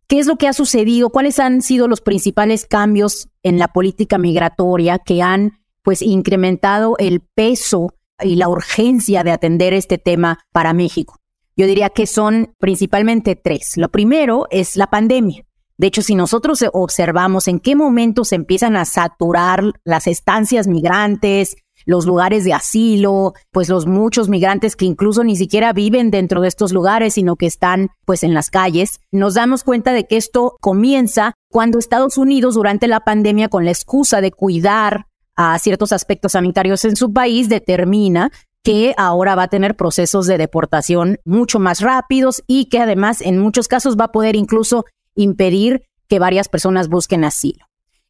¿Qué 0.08 0.20
es 0.20 0.26
lo 0.26 0.36
que 0.36 0.46
ha 0.46 0.52
sucedido? 0.52 1.10
¿Cuáles 1.10 1.40
han 1.40 1.62
sido 1.62 1.88
los 1.88 2.00
principales 2.00 2.64
cambios 2.64 3.28
en 3.42 3.58
la 3.58 3.68
política 3.68 4.18
migratoria 4.18 4.98
que 4.98 5.20
han 5.20 5.58
pues 5.82 6.00
incrementado 6.00 6.96
el 6.98 7.20
peso 7.20 7.92
y 8.20 8.36
la 8.36 8.48
urgencia 8.48 9.24
de 9.24 9.32
atender 9.32 9.72
este 9.72 9.98
tema 9.98 10.38
para 10.52 10.72
México? 10.72 11.16
Yo 11.56 11.66
diría 11.66 11.90
que 11.90 12.06
son 12.06 12.54
principalmente 12.58 13.34
tres. 13.34 13.76
Lo 13.76 13.88
primero 13.90 14.46
es 14.50 14.76
la 14.76 14.86
pandemia. 14.88 15.44
De 15.78 15.88
hecho, 15.88 16.02
si 16.02 16.14
nosotros 16.14 16.64
observamos 16.72 17.48
en 17.48 17.58
qué 17.58 17.74
momento 17.74 18.24
se 18.24 18.36
empiezan 18.36 18.76
a 18.76 18.84
saturar 18.84 19.64
las 19.84 20.06
estancias 20.06 20.68
migrantes, 20.68 21.56
los 21.86 22.04
lugares 22.04 22.44
de 22.44 22.52
asilo, 22.52 23.32
pues 23.52 23.68
los 23.68 23.86
muchos 23.86 24.28
migrantes 24.28 24.76
que 24.76 24.84
incluso 24.84 25.24
ni 25.24 25.36
siquiera 25.36 25.72
viven 25.72 26.10
dentro 26.10 26.42
de 26.42 26.48
estos 26.48 26.72
lugares, 26.72 27.14
sino 27.14 27.36
que 27.36 27.46
están 27.46 27.88
pues 28.04 28.22
en 28.22 28.34
las 28.34 28.50
calles. 28.50 29.00
Nos 29.12 29.34
damos 29.34 29.64
cuenta 29.64 29.92
de 29.92 30.06
que 30.06 30.16
esto 30.16 30.56
comienza 30.60 31.32
cuando 31.50 31.78
Estados 31.78 32.18
Unidos 32.18 32.56
durante 32.56 32.88
la 32.88 33.00
pandemia 33.00 33.48
con 33.48 33.64
la 33.64 33.70
excusa 33.70 34.20
de 34.20 34.32
cuidar 34.32 35.06
a 35.36 35.58
ciertos 35.58 35.92
aspectos 35.92 36.32
sanitarios 36.32 36.84
en 36.84 36.96
su 36.96 37.12
país 37.12 37.48
determina 37.48 38.30
que 38.62 38.94
ahora 38.96 39.36
va 39.36 39.44
a 39.44 39.48
tener 39.48 39.76
procesos 39.76 40.26
de 40.26 40.38
deportación 40.38 41.20
mucho 41.24 41.60
más 41.60 41.80
rápidos 41.80 42.42
y 42.48 42.68
que 42.68 42.80
además 42.80 43.20
en 43.20 43.38
muchos 43.38 43.68
casos 43.68 43.96
va 43.96 44.06
a 44.06 44.12
poder 44.12 44.34
incluso 44.34 44.86
impedir 45.14 45.84
que 46.08 46.18
varias 46.18 46.48
personas 46.48 46.88
busquen 46.88 47.24
asilo. 47.24 47.64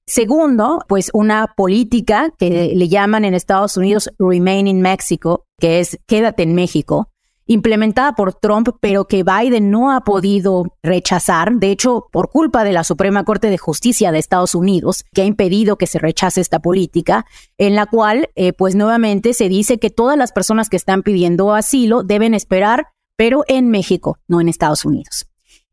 Segundo, 0.09 0.85
pues 0.87 1.11
una 1.15 1.53
política 1.57 2.33
que 2.39 2.73
le 2.77 2.89
llaman 2.89 3.25
en 3.25 3.35
Estados 3.35 3.77
Unidos 3.77 4.09
Remain 4.21 4.69
in 4.69 4.81
Mexico, 4.81 5.47
que 5.59 5.81
es 5.81 5.99
quédate 6.07 6.45
en 6.45 6.55
México, 6.55 7.11
implementada 7.47 8.15
por 8.15 8.33
Trump, 8.35 8.69
pero 8.81 9.07
que 9.07 9.25
Biden 9.25 9.73
no 9.73 9.91
ha 9.91 10.03
podido 10.03 10.65
rechazar, 10.83 11.55
de 11.55 11.73
hecho, 11.73 12.07
por 12.13 12.31
culpa 12.31 12.63
de 12.63 12.73
la 12.73 12.85
Suprema 12.85 13.25
Corte 13.25 13.51
de 13.51 13.59
Justicia 13.59 14.13
de 14.13 14.21
Estados 14.21 14.55
Unidos, 14.55 15.05
que 15.13 15.23
ha 15.23 15.25
impedido 15.27 15.77
que 15.77 15.89
se 15.89 15.99
rechace 15.99 16.41
esta 16.41 16.61
política, 16.61 17.27
en 17.59 17.75
la 17.75 17.87
cual, 17.87 18.31
eh, 18.37 18.53
pues 18.53 18.77
nuevamente 18.77 19.35
se 19.35 19.49
dice 19.49 19.79
que 19.79 19.91
todas 19.91 20.17
las 20.17 20.31
personas 20.31 20.69
que 20.69 20.77
están 20.77 21.03
pidiendo 21.03 21.53
asilo 21.53 22.05
deben 22.05 22.33
esperar, 22.33 22.89
pero 23.17 23.43
en 23.49 23.71
México, 23.71 24.19
no 24.29 24.41
en 24.41 24.49
Estados 24.49 24.85
Unidos. 24.85 25.27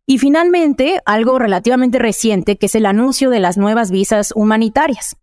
Y 0.05 0.17
finalmente, 0.17 0.99
algo 1.05 1.39
relativamente 1.39 1.97
reciente, 1.97 2.57
que 2.57 2.65
es 2.65 2.75
el 2.75 2.85
anuncio 2.85 3.29
de 3.29 3.39
las 3.39 3.57
nuevas 3.57 3.89
visas 3.89 4.33
humanitarias, 4.35 5.15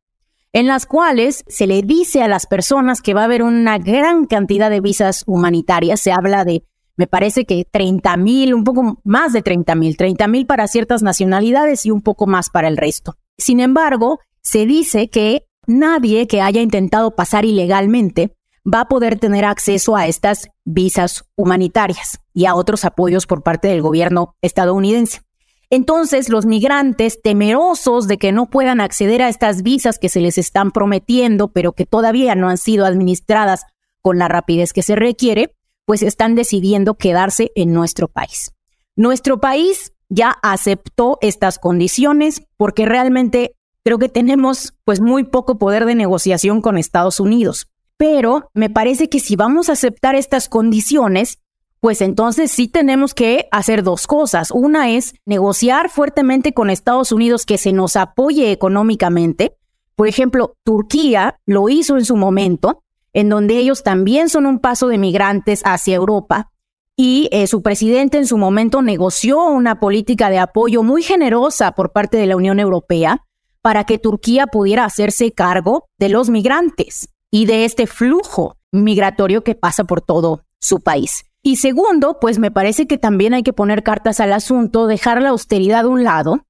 en 0.53 0.67
las 0.67 0.87
cuales 0.87 1.45
se 1.49 1.67
le 1.67 1.83
dice 1.83 2.23
a 2.23 2.29
las 2.29 2.47
personas 2.47 3.03
que 3.03 3.13
va 3.13 3.23
a 3.23 3.25
haber 3.25 3.43
una 3.43 3.79
gran 3.79 4.25
cantidad 4.25 4.71
de 4.71 4.81
visas 4.81 5.23
humanitarias. 5.27 6.01
Se 6.01 6.13
habla 6.13 6.45
de, 6.45 6.65
me 6.97 7.07
parece 7.07 7.45
que 7.45 7.67
30 7.71 8.17
mil, 8.17 8.55
un 8.55 8.65
poco 8.65 9.01
más 9.05 9.33
de 9.33 9.43
30 9.43 9.75
mil, 9.75 9.97
30 9.97 10.29
mil 10.29 10.47
para 10.47 10.67
ciertas 10.67 11.03
nacionalidades 11.03 11.85
y 11.85 11.91
un 11.91 12.01
poco 12.01 12.27
más 12.27 12.49
para 12.49 12.69
el 12.69 12.79
resto. 12.79 13.17
Sin 13.37 13.61
embargo, 13.61 14.19
se 14.43 14.65
dice 14.65 15.09
que 15.09 15.47
nadie 15.67 16.27
que 16.27 16.41
haya 16.41 16.63
intentado 16.63 17.15
pasar 17.15 17.45
ilegalmente 17.45 18.33
va 18.73 18.83
a 18.83 18.89
poder 18.89 19.19
tener 19.19 19.45
acceso 19.45 19.97
a 19.97 20.07
estas 20.07 20.49
visas 20.65 21.25
humanitarias 21.37 22.21
y 22.33 22.47
a 22.47 22.55
otros 22.55 22.85
apoyos 22.85 23.27
por 23.27 23.43
parte 23.43 23.69
del 23.69 23.83
gobierno 23.83 24.37
estadounidense. 24.43 25.23
Entonces, 25.71 26.29
los 26.29 26.47
migrantes, 26.47 27.23
temerosos 27.23 28.09
de 28.09 28.19
que 28.19 28.33
no 28.33 28.51
puedan 28.51 28.81
acceder 28.81 29.23
a 29.23 29.29
estas 29.29 29.63
visas 29.63 29.99
que 29.99 30.09
se 30.09 30.21
les 30.21 30.37
están 30.37 30.73
prometiendo, 30.73 31.49
pero 31.53 31.73
que 31.73 31.87
todavía 31.87 32.35
no 32.35 32.49
han 32.49 32.59
sido 32.59 32.87
administradas 32.87 33.65
con 34.03 34.19
la 34.19 34.27
rapidez 34.27 34.73
que 34.73 34.83
se 34.83 34.97
requiere, 34.97 35.55
pues 35.85 36.03
están 36.03 36.35
decidiendo 36.35 36.95
quedarse 36.95 37.53
en 37.55 37.73
nuestro 37.73 38.09
país. 38.09 38.53
Nuestro 38.97 39.41
país 39.41 39.93
ya 40.09 40.37
aceptó 40.43 41.19
estas 41.21 41.59
condiciones 41.59 42.43
porque 42.57 42.85
realmente 42.85 43.55
creo 43.85 43.99
que 43.99 44.09
tenemos 44.09 44.75
pues 44.85 45.01
muy 45.01 45.25
poco 45.25 45.59
poder 45.59 45.87
de 45.87 45.95
negociación 45.95 46.63
con 46.63 46.79
Estados 46.79 47.21
Unidos. 47.21 47.69
Pero 48.01 48.49
me 48.55 48.71
parece 48.71 49.11
que 49.11 49.21
si 49.21 49.37
vamos 49.37 49.69
a 49.69 49.73
aceptar 49.73 50.15
estas 50.15 50.49
condiciones, 50.49 51.39
pues 51.81 52.01
entonces 52.01 52.51
sí 52.51 52.67
tenemos 52.67 53.13
que 53.13 53.47
hacer 53.51 53.83
dos 53.83 54.07
cosas. 54.07 54.51
Una 54.53 54.89
es 54.89 55.13
negociar 55.27 55.91
fuertemente 55.91 56.55
con 56.55 56.71
Estados 56.71 57.13
Unidos 57.13 57.45
que 57.45 57.59
se 57.59 57.75
nos 57.75 57.97
apoye 57.97 58.53
económicamente. 58.53 59.59
Por 59.97 60.09
ejemplo, 60.09 60.57
Turquía 60.65 61.41
lo 61.45 61.69
hizo 61.69 61.99
en 61.99 62.07
su 62.07 62.17
momento, 62.17 62.85
en 63.13 63.29
donde 63.29 63.59
ellos 63.59 63.83
también 63.83 64.31
son 64.31 64.47
un 64.47 64.61
paso 64.61 64.89
de 64.89 64.97
migrantes 64.97 65.61
hacia 65.67 65.97
Europa. 65.97 66.53
Y 66.97 67.29
eh, 67.33 67.47
su 67.49 67.61
presidente 67.61 68.17
en 68.17 68.27
su 68.27 68.39
momento 68.39 68.81
negoció 68.81 69.45
una 69.45 69.79
política 69.79 70.31
de 70.31 70.39
apoyo 70.39 70.83
muy 70.83 71.03
generosa 71.03 71.73
por 71.73 71.93
parte 71.93 72.17
de 72.17 72.25
la 72.25 72.37
Unión 72.37 72.61
Europea 72.61 73.27
para 73.61 73.85
que 73.85 73.99
Turquía 73.99 74.47
pudiera 74.47 74.87
hacerse 74.87 75.33
cargo 75.33 75.91
de 75.99 76.09
los 76.09 76.31
migrantes 76.31 77.11
y 77.31 77.47
de 77.47 77.65
este 77.65 77.87
flujo 77.87 78.57
migratorio 78.73 79.43
que 79.43 79.55
pasa 79.55 79.85
por 79.85 80.01
todo 80.01 80.43
su 80.59 80.81
país. 80.81 81.25
Y 81.43 81.57
segundo, 81.57 82.19
pues 82.21 82.39
me 82.39 82.51
parece 82.51 82.87
que 82.87 82.99
también 82.99 83.35
hay 83.35 83.43
que 83.43 83.53
poner 83.53 83.83
cartas 83.83 84.21
al 84.21 84.33
asunto, 84.33 84.87
dejar 84.87 85.23
la 85.23 85.31
austeridad 85.31 85.85
a 85.85 85.89
un 85.89 86.05
lado 86.05 86.45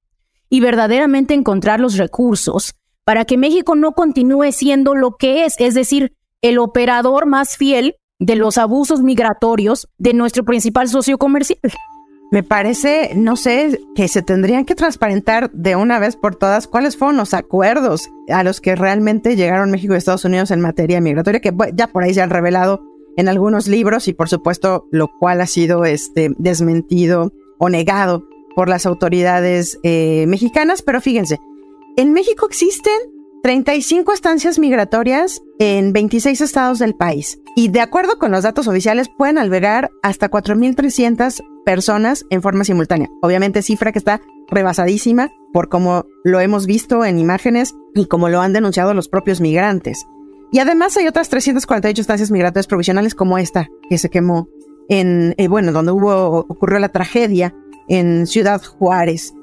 y 0.49 0.59
verdaderamente 0.59 1.33
encontrar 1.33 1.79
los 1.79 1.97
recursos 1.97 2.75
para 3.05 3.25
que 3.25 3.37
México 3.37 3.75
no 3.75 3.93
continúe 3.93 4.51
siendo 4.51 4.95
lo 4.95 5.15
que 5.15 5.45
es, 5.45 5.55
es 5.59 5.73
decir, 5.73 6.13
el 6.41 6.59
operador 6.59 7.25
más 7.25 7.57
fiel 7.57 7.95
de 8.19 8.35
los 8.35 8.57
abusos 8.57 9.01
migratorios 9.01 9.87
de 9.97 10.13
nuestro 10.13 10.43
principal 10.43 10.87
socio 10.89 11.17
comercial. 11.17 11.59
Me 12.31 12.43
parece, 12.43 13.11
no 13.13 13.35
sé, 13.35 13.81
que 13.93 14.07
se 14.07 14.21
tendrían 14.21 14.63
que 14.63 14.73
transparentar 14.73 15.51
de 15.51 15.75
una 15.75 15.99
vez 15.99 16.15
por 16.15 16.37
todas 16.37 16.65
cuáles 16.65 16.95
fueron 16.95 17.17
los 17.17 17.33
acuerdos 17.33 18.09
a 18.29 18.43
los 18.45 18.61
que 18.61 18.77
realmente 18.77 19.35
llegaron 19.35 19.69
México 19.69 19.93
y 19.93 19.97
Estados 19.97 20.23
Unidos 20.23 20.49
en 20.51 20.61
materia 20.61 21.01
migratoria, 21.01 21.41
que 21.41 21.53
ya 21.73 21.87
por 21.87 22.03
ahí 22.03 22.13
se 22.13 22.21
han 22.21 22.29
revelado 22.29 22.85
en 23.17 23.27
algunos 23.27 23.67
libros 23.67 24.07
y 24.07 24.13
por 24.13 24.29
supuesto 24.29 24.87
lo 24.91 25.09
cual 25.19 25.41
ha 25.41 25.45
sido 25.45 25.83
este, 25.83 26.31
desmentido 26.37 27.33
o 27.59 27.67
negado 27.67 28.23
por 28.55 28.69
las 28.69 28.85
autoridades 28.85 29.77
eh, 29.83 30.25
mexicanas. 30.27 30.81
Pero 30.81 31.01
fíjense, 31.01 31.37
en 31.97 32.13
México 32.13 32.47
existen 32.47 32.97
35 33.43 34.13
estancias 34.13 34.59
migratorias 34.59 35.41
en 35.57 35.93
26 35.93 36.41
estados 36.41 36.79
del 36.79 36.95
país 36.95 37.39
y 37.55 37.69
de 37.69 37.81
acuerdo 37.81 38.19
con 38.19 38.31
los 38.31 38.43
datos 38.43 38.67
oficiales 38.67 39.09
pueden 39.17 39.37
albergar 39.37 39.89
hasta 40.03 40.29
4.300 40.29 41.43
personas 41.65 42.25
en 42.29 42.41
forma 42.41 42.63
simultánea. 42.63 43.09
Obviamente 43.21 43.63
cifra 43.63 43.91
que 43.91 43.99
está 43.99 44.21
rebasadísima 44.49 45.31
por 45.53 45.69
como 45.69 46.05
lo 46.23 46.39
hemos 46.39 46.67
visto 46.67 47.03
en 47.03 47.17
imágenes 47.17 47.73
y 47.95 48.05
como 48.05 48.29
lo 48.29 48.41
han 48.41 48.53
denunciado 48.53 48.93
los 48.93 49.09
propios 49.09 49.41
migrantes. 49.41 50.05
Y 50.51 50.59
además 50.59 50.95
hay 50.97 51.07
otras 51.07 51.29
348 51.29 52.01
estancias 52.01 52.29
migratorias 52.29 52.67
provisionales 52.67 53.15
como 53.15 53.37
esta, 53.37 53.69
que 53.89 53.97
se 53.97 54.09
quemó 54.09 54.49
en, 54.89 55.33
eh, 55.37 55.47
bueno, 55.47 55.71
donde 55.71 55.93
hubo, 55.93 56.45
ocurrió 56.47 56.77
la 56.79 56.89
tragedia 56.89 57.55
en 57.87 58.27
Ciudad 58.27 58.61
Juárez. 58.61 59.33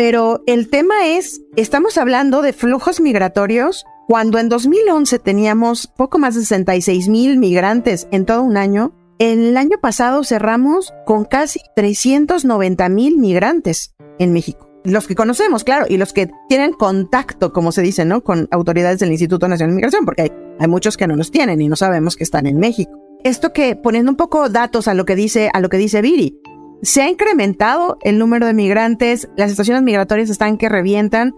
Pero 0.00 0.42
el 0.46 0.70
tema 0.70 1.08
es, 1.08 1.42
estamos 1.56 1.98
hablando 1.98 2.40
de 2.40 2.54
flujos 2.54 3.02
migratorios 3.02 3.84
cuando 4.08 4.38
en 4.38 4.48
2011 4.48 5.18
teníamos 5.18 5.88
poco 5.88 6.18
más 6.18 6.34
de 6.34 6.40
66 6.40 7.10
mil 7.10 7.36
migrantes 7.36 8.08
en 8.10 8.24
todo 8.24 8.40
un 8.40 8.56
año. 8.56 8.94
El 9.18 9.58
año 9.58 9.76
pasado 9.78 10.24
cerramos 10.24 10.94
con 11.04 11.26
casi 11.26 11.60
390 11.76 12.88
mil 12.88 13.18
migrantes 13.18 13.94
en 14.18 14.32
México 14.32 14.70
los 14.84 15.06
que 15.06 15.14
conocemos, 15.14 15.62
claro, 15.62 15.84
y 15.86 15.98
los 15.98 16.14
que 16.14 16.30
tienen 16.48 16.72
contacto, 16.72 17.52
como 17.52 17.70
se 17.70 17.82
dice, 17.82 18.06
¿no? 18.06 18.24
Con 18.24 18.48
autoridades 18.50 19.00
del 19.00 19.10
Instituto 19.10 19.46
Nacional 19.46 19.72
de 19.72 19.76
Migración, 19.76 20.06
porque 20.06 20.22
hay, 20.58 20.68
muchos 20.68 20.96
que 20.96 21.06
no 21.06 21.16
los 21.16 21.30
tienen 21.30 21.60
y 21.60 21.68
no 21.68 21.76
sabemos 21.76 22.16
que 22.16 22.24
están 22.24 22.46
en 22.46 22.58
México. 22.58 22.90
Esto 23.22 23.52
que, 23.52 23.76
poniendo 23.76 24.10
un 24.10 24.16
poco 24.16 24.48
datos 24.48 24.88
a 24.88 24.94
lo 24.94 25.04
que 25.04 25.16
dice, 25.16 25.50
a 25.52 25.60
lo 25.60 25.68
que 25.68 25.76
dice 25.76 26.00
Viri, 26.00 26.39
se 26.82 27.02
ha 27.02 27.10
incrementado 27.10 27.98
el 28.02 28.18
número 28.18 28.46
de 28.46 28.54
migrantes, 28.54 29.28
las 29.36 29.50
estaciones 29.50 29.82
migratorias 29.82 30.30
están 30.30 30.56
que 30.56 30.68
revientan, 30.68 31.34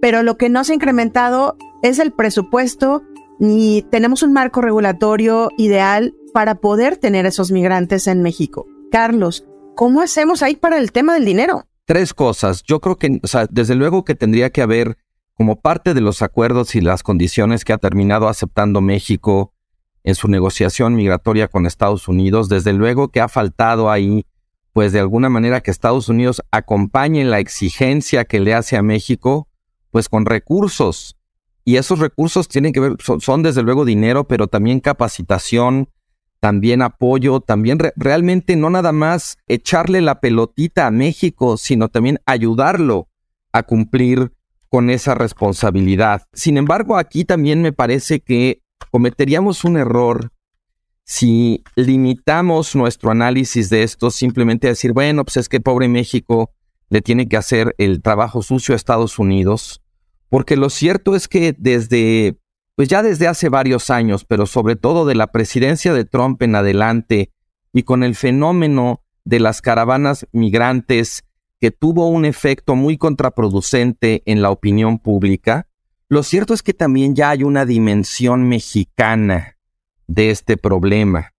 pero 0.00 0.22
lo 0.22 0.36
que 0.36 0.48
no 0.48 0.64
se 0.64 0.72
ha 0.72 0.76
incrementado 0.76 1.56
es 1.82 1.98
el 1.98 2.12
presupuesto 2.12 3.02
ni 3.38 3.82
tenemos 3.90 4.22
un 4.22 4.32
marco 4.32 4.60
regulatorio 4.60 5.50
ideal 5.56 6.14
para 6.32 6.56
poder 6.56 6.96
tener 6.96 7.26
esos 7.26 7.50
migrantes 7.50 8.06
en 8.06 8.22
México. 8.22 8.66
Carlos, 8.90 9.44
¿cómo 9.74 10.00
hacemos 10.00 10.42
ahí 10.42 10.56
para 10.56 10.78
el 10.78 10.92
tema 10.92 11.14
del 11.14 11.24
dinero? 11.24 11.64
Tres 11.84 12.14
cosas. 12.14 12.62
Yo 12.62 12.80
creo 12.80 12.96
que, 12.96 13.20
o 13.22 13.26
sea, 13.26 13.46
desde 13.50 13.74
luego 13.74 14.04
que 14.04 14.14
tendría 14.14 14.50
que 14.50 14.62
haber, 14.62 14.96
como 15.34 15.60
parte 15.60 15.94
de 15.94 16.00
los 16.00 16.22
acuerdos 16.22 16.74
y 16.74 16.80
las 16.80 17.02
condiciones 17.02 17.64
que 17.64 17.72
ha 17.72 17.78
terminado 17.78 18.28
aceptando 18.28 18.80
México 18.80 19.52
en 20.04 20.14
su 20.14 20.28
negociación 20.28 20.94
migratoria 20.94 21.48
con 21.48 21.66
Estados 21.66 22.08
Unidos, 22.08 22.48
desde 22.48 22.72
luego 22.72 23.08
que 23.08 23.20
ha 23.20 23.28
faltado 23.28 23.90
ahí, 23.90 24.26
pues 24.74 24.92
de 24.92 24.98
alguna 24.98 25.30
manera 25.30 25.62
que 25.62 25.70
Estados 25.70 26.08
Unidos 26.08 26.42
acompañe 26.50 27.24
la 27.24 27.38
exigencia 27.38 28.24
que 28.24 28.40
le 28.40 28.54
hace 28.54 28.76
a 28.76 28.82
México, 28.82 29.48
pues 29.92 30.08
con 30.08 30.26
recursos. 30.26 31.16
Y 31.64 31.76
esos 31.76 32.00
recursos 32.00 32.48
tienen 32.48 32.72
que 32.72 32.80
ver, 32.80 32.96
son, 32.98 33.44
desde 33.44 33.62
luego 33.62 33.84
dinero, 33.84 34.24
pero 34.24 34.48
también 34.48 34.80
capacitación, 34.80 35.90
también 36.40 36.82
apoyo, 36.82 37.38
también 37.38 37.78
realmente 37.94 38.56
no 38.56 38.68
nada 38.68 38.90
más 38.90 39.38
echarle 39.46 40.00
la 40.00 40.18
pelotita 40.18 40.88
a 40.88 40.90
México, 40.90 41.56
sino 41.56 41.88
también 41.88 42.18
ayudarlo 42.26 43.08
a 43.52 43.62
cumplir 43.62 44.32
con 44.68 44.90
esa 44.90 45.14
responsabilidad. 45.14 46.26
Sin 46.32 46.56
embargo, 46.56 46.98
aquí 46.98 47.24
también 47.24 47.62
me 47.62 47.72
parece 47.72 48.18
que 48.18 48.60
cometeríamos 48.90 49.62
un 49.62 49.76
error 49.76 50.32
si 51.04 51.62
limitamos 51.76 52.74
nuestro 52.74 53.10
análisis 53.10 53.68
de 53.70 53.82
esto 53.82 54.10
simplemente 54.10 54.66
a 54.66 54.70
decir, 54.70 54.92
bueno, 54.92 55.24
pues 55.24 55.36
es 55.36 55.48
que 55.48 55.60
pobre 55.60 55.86
México 55.88 56.50
le 56.88 57.02
tiene 57.02 57.28
que 57.28 57.36
hacer 57.36 57.74
el 57.78 58.02
trabajo 58.02 58.42
sucio 58.42 58.74
a 58.74 58.76
Estados 58.76 59.18
Unidos, 59.18 59.82
porque 60.30 60.56
lo 60.56 60.70
cierto 60.70 61.14
es 61.14 61.28
que 61.28 61.54
desde 61.56 62.38
pues 62.76 62.88
ya 62.88 63.02
desde 63.04 63.28
hace 63.28 63.48
varios 63.48 63.88
años, 63.90 64.24
pero 64.24 64.46
sobre 64.46 64.74
todo 64.74 65.06
de 65.06 65.14
la 65.14 65.28
presidencia 65.28 65.92
de 65.92 66.04
Trump 66.04 66.42
en 66.42 66.56
adelante 66.56 67.30
y 67.72 67.84
con 67.84 68.02
el 68.02 68.16
fenómeno 68.16 69.02
de 69.24 69.38
las 69.38 69.62
caravanas 69.62 70.26
migrantes 70.32 71.22
que 71.60 71.70
tuvo 71.70 72.08
un 72.08 72.24
efecto 72.24 72.74
muy 72.74 72.98
contraproducente 72.98 74.22
en 74.26 74.42
la 74.42 74.50
opinión 74.50 74.98
pública, 74.98 75.68
lo 76.08 76.24
cierto 76.24 76.52
es 76.52 76.62
que 76.62 76.74
también 76.74 77.14
ya 77.14 77.30
hay 77.30 77.44
una 77.44 77.64
dimensión 77.64 78.48
mexicana 78.48 79.53
de 80.06 80.30
este 80.30 80.56
problema 80.56 81.32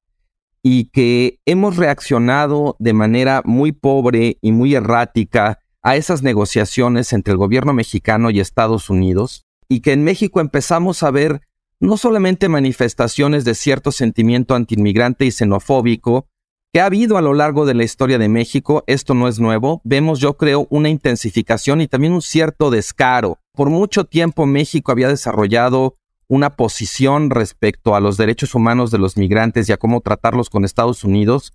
y 0.67 0.85
que 0.85 1.39
hemos 1.45 1.77
reaccionado 1.77 2.75
de 2.79 2.93
manera 2.93 3.43
muy 3.45 3.71
pobre 3.71 4.39
y 4.41 4.51
muy 4.51 4.73
errática 4.73 5.59
a 5.83 5.95
esas 5.95 6.23
negociaciones 6.23 7.13
entre 7.13 7.33
el 7.33 7.37
gobierno 7.37 7.71
mexicano 7.71 8.31
y 8.31 8.39
Estados 8.39 8.89
Unidos, 8.89 9.45
y 9.69 9.81
que 9.81 9.93
en 9.93 10.03
México 10.03 10.39
empezamos 10.39 11.03
a 11.03 11.11
ver 11.11 11.41
no 11.79 11.97
solamente 11.97 12.49
manifestaciones 12.49 13.45
de 13.45 13.53
cierto 13.53 13.91
sentimiento 13.91 14.55
antiinmigrante 14.55 15.25
y 15.25 15.31
xenofóbico 15.31 16.27
que 16.73 16.81
ha 16.81 16.87
habido 16.87 17.17
a 17.17 17.21
lo 17.21 17.35
largo 17.35 17.67
de 17.67 17.75
la 17.75 17.83
historia 17.83 18.17
de 18.17 18.27
México, 18.27 18.83
esto 18.87 19.13
no 19.13 19.27
es 19.27 19.39
nuevo, 19.39 19.81
vemos 19.83 20.19
yo 20.19 20.35
creo 20.35 20.65
una 20.71 20.89
intensificación 20.89 21.79
y 21.79 21.87
también 21.87 22.13
un 22.13 22.23
cierto 22.23 22.71
descaro. 22.71 23.37
Por 23.53 23.69
mucho 23.69 24.05
tiempo 24.05 24.47
México 24.47 24.91
había 24.91 25.07
desarrollado 25.07 25.95
una 26.27 26.55
posición 26.55 27.29
respecto 27.29 27.95
a 27.95 27.99
los 27.99 28.17
derechos 28.17 28.55
humanos 28.55 28.91
de 28.91 28.97
los 28.97 29.17
migrantes 29.17 29.69
y 29.69 29.73
a 29.73 29.77
cómo 29.77 30.01
tratarlos 30.01 30.49
con 30.49 30.65
Estados 30.65 31.03
Unidos, 31.03 31.53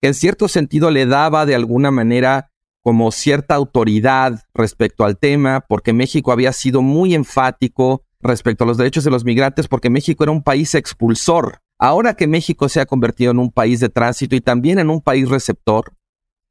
que 0.00 0.08
en 0.08 0.14
cierto 0.14 0.48
sentido 0.48 0.90
le 0.90 1.06
daba 1.06 1.46
de 1.46 1.54
alguna 1.54 1.90
manera 1.90 2.50
como 2.82 3.10
cierta 3.12 3.54
autoridad 3.54 4.42
respecto 4.54 5.04
al 5.04 5.18
tema, 5.18 5.64
porque 5.68 5.92
México 5.92 6.32
había 6.32 6.52
sido 6.52 6.82
muy 6.82 7.14
enfático 7.14 8.04
respecto 8.20 8.64
a 8.64 8.66
los 8.66 8.76
derechos 8.76 9.04
de 9.04 9.10
los 9.10 9.24
migrantes, 9.24 9.68
porque 9.68 9.90
México 9.90 10.24
era 10.24 10.32
un 10.32 10.42
país 10.42 10.74
expulsor. 10.74 11.60
Ahora 11.78 12.14
que 12.14 12.26
México 12.26 12.68
se 12.68 12.80
ha 12.80 12.86
convertido 12.86 13.30
en 13.30 13.38
un 13.38 13.52
país 13.52 13.80
de 13.80 13.88
tránsito 13.88 14.34
y 14.34 14.40
también 14.40 14.78
en 14.78 14.90
un 14.90 15.00
país 15.00 15.28
receptor, 15.28 15.92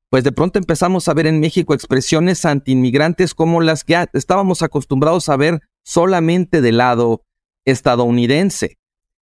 pues 0.09 0.23
de 0.23 0.31
pronto 0.31 0.57
empezamos 0.57 1.07
a 1.07 1.13
ver 1.13 1.27
en 1.27 1.41
México 1.41 1.73
expresiones 1.73 2.45
antiinmigrantes 2.45 3.33
como 3.33 3.59
las 3.59 3.83
que 3.83 4.05
estábamos 4.13 4.61
acostumbrados 4.61 5.27
a 5.27 5.35
ver 5.35 5.61
solamente 5.83 6.61
del 6.61 6.77
lado 6.77 7.23
estadounidense. 7.67 8.77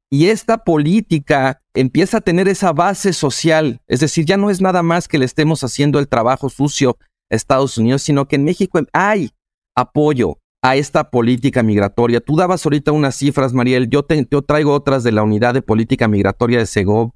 Y 0.09 0.27
esta 0.27 0.63
política 0.63 1.61
empieza 1.73 2.17
a 2.17 2.21
tener 2.21 2.47
esa 2.47 2.71
base 2.71 3.11
social, 3.11 3.81
es 3.87 3.99
decir, 3.99 4.25
ya 4.25 4.37
no 4.37 4.49
es 4.49 4.61
nada 4.61 4.83
más 4.83 5.07
que 5.07 5.17
le 5.17 5.25
estemos 5.25 5.63
haciendo 5.63 5.99
el 5.99 6.07
trabajo 6.07 6.49
sucio 6.49 6.97
a 7.29 7.35
Estados 7.35 7.77
Unidos, 7.77 8.03
sino 8.03 8.27
que 8.27 8.35
en 8.35 8.43
México 8.43 8.79
hay 8.93 9.31
apoyo 9.75 10.37
a 10.61 10.75
esta 10.75 11.09
política 11.09 11.63
migratoria. 11.63 12.21
Tú 12.21 12.37
dabas 12.37 12.65
ahorita 12.65 12.91
unas 12.91 13.15
cifras, 13.15 13.53
Mariel, 13.53 13.89
yo, 13.89 14.03
te, 14.03 14.27
yo 14.29 14.41
traigo 14.43 14.73
otras 14.73 15.03
de 15.03 15.11
la 15.11 15.23
unidad 15.23 15.53
de 15.53 15.61
política 15.61 16.07
migratoria 16.07 16.59
de 16.59 16.65
Segov 16.65 17.11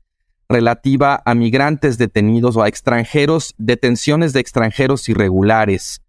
relativa 0.49 1.21
a 1.25 1.35
migrantes 1.35 1.99
detenidos 1.99 2.57
o 2.57 2.63
a 2.63 2.67
extranjeros, 2.67 3.53
detenciones 3.57 4.33
de 4.33 4.39
extranjeros 4.39 5.07
irregulares, 5.07 6.01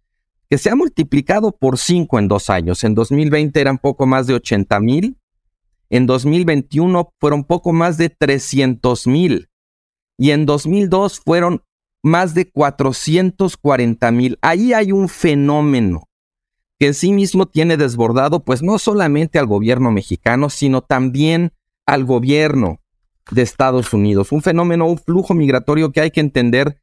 que 0.51 0.59
se 0.59 0.69
ha 0.69 0.75
multiplicado 0.75 1.51
por 1.51 1.79
cinco 1.79 2.19
en 2.19 2.27
dos 2.27 2.51
años. 2.51 2.83
En 2.83 2.93
2020 2.93 3.59
eran 3.59 3.79
poco 3.79 4.05
más 4.05 4.27
de 4.27 4.35
80 4.35 4.79
mil 4.81 5.17
en 5.91 6.07
2021 6.07 7.13
fueron 7.19 7.43
poco 7.43 7.73
más 7.73 7.97
de 7.97 8.09
300 8.09 9.07
mil. 9.07 9.49
y 10.17 10.31
en 10.31 10.45
2002 10.45 11.19
fueron 11.19 11.63
más 12.03 12.33
de 12.33 12.49
440 12.49 14.11
mil. 14.11 14.37
Ahí 14.41 14.71
hay 14.71 14.91
un 14.91 15.09
fenómeno 15.09 16.03
que 16.79 16.87
en 16.87 16.93
sí 16.93 17.11
mismo 17.11 17.47
tiene 17.47 17.75
desbordado, 17.75 18.43
pues 18.45 18.61
no 18.61 18.79
solamente 18.79 19.37
al 19.37 19.47
gobierno 19.47 19.91
mexicano, 19.91 20.49
sino 20.49 20.81
también 20.81 21.51
al 21.85 22.05
gobierno 22.05 22.79
de 23.31 23.41
Estados 23.41 23.93
Unidos. 23.93 24.31
Un 24.31 24.41
fenómeno, 24.41 24.85
un 24.85 24.97
flujo 24.97 25.33
migratorio 25.33 25.91
que 25.91 26.01
hay 26.01 26.11
que 26.11 26.21
entender, 26.21 26.79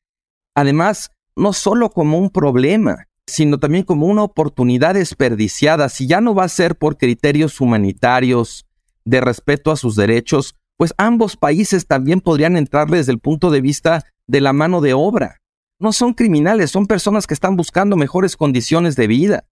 además, 0.55 1.13
no 1.35 1.53
solo 1.53 1.91
como 1.91 2.19
un 2.19 2.31
problema, 2.31 3.08
sino 3.29 3.59
también 3.59 3.85
como 3.85 4.07
una 4.07 4.23
oportunidad 4.23 4.95
desperdiciada. 4.95 5.89
Si 5.89 6.07
ya 6.07 6.21
no 6.21 6.35
va 6.35 6.45
a 6.45 6.49
ser 6.49 6.77
por 6.77 6.97
criterios 6.97 7.61
humanitarios, 7.61 8.67
de 9.09 9.21
respeto 9.21 9.71
a 9.71 9.77
sus 9.77 9.97
derechos, 9.97 10.55
pues 10.77 10.93
ambos 10.99 11.37
países 11.37 11.87
también 11.87 12.21
podrían 12.21 12.57
entrar 12.57 12.89
desde 12.89 13.13
el 13.13 13.19
punto 13.19 13.51
de 13.51 13.61
vista 13.61 14.05
de 14.27 14.41
la 14.41 14.53
mano 14.53 14.81
de 14.81 14.93
obra. 14.93 15.39
No 15.79 15.93
son 15.93 16.13
criminales, 16.13 16.71
son 16.71 16.87
personas 16.87 17.27
que 17.27 17.35
están 17.35 17.57
buscando 17.57 17.97
mejores 17.97 18.37
condiciones 18.37 18.97
de 18.97 19.07
vida. 19.07 19.45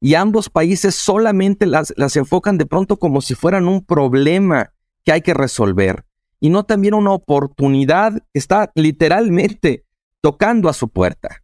Y 0.00 0.14
ambos 0.14 0.48
países 0.48 0.94
solamente 0.94 1.66
las, 1.66 1.92
las 1.96 2.16
enfocan 2.16 2.58
de 2.58 2.66
pronto 2.66 2.98
como 2.98 3.20
si 3.20 3.34
fueran 3.34 3.68
un 3.68 3.84
problema 3.84 4.72
que 5.04 5.12
hay 5.12 5.20
que 5.20 5.34
resolver 5.34 6.04
y 6.40 6.50
no 6.50 6.64
también 6.64 6.94
una 6.94 7.12
oportunidad 7.12 8.14
que 8.32 8.38
está 8.38 8.70
literalmente 8.74 9.84
tocando 10.20 10.68
a 10.68 10.72
su 10.72 10.88
puerta. 10.88 11.43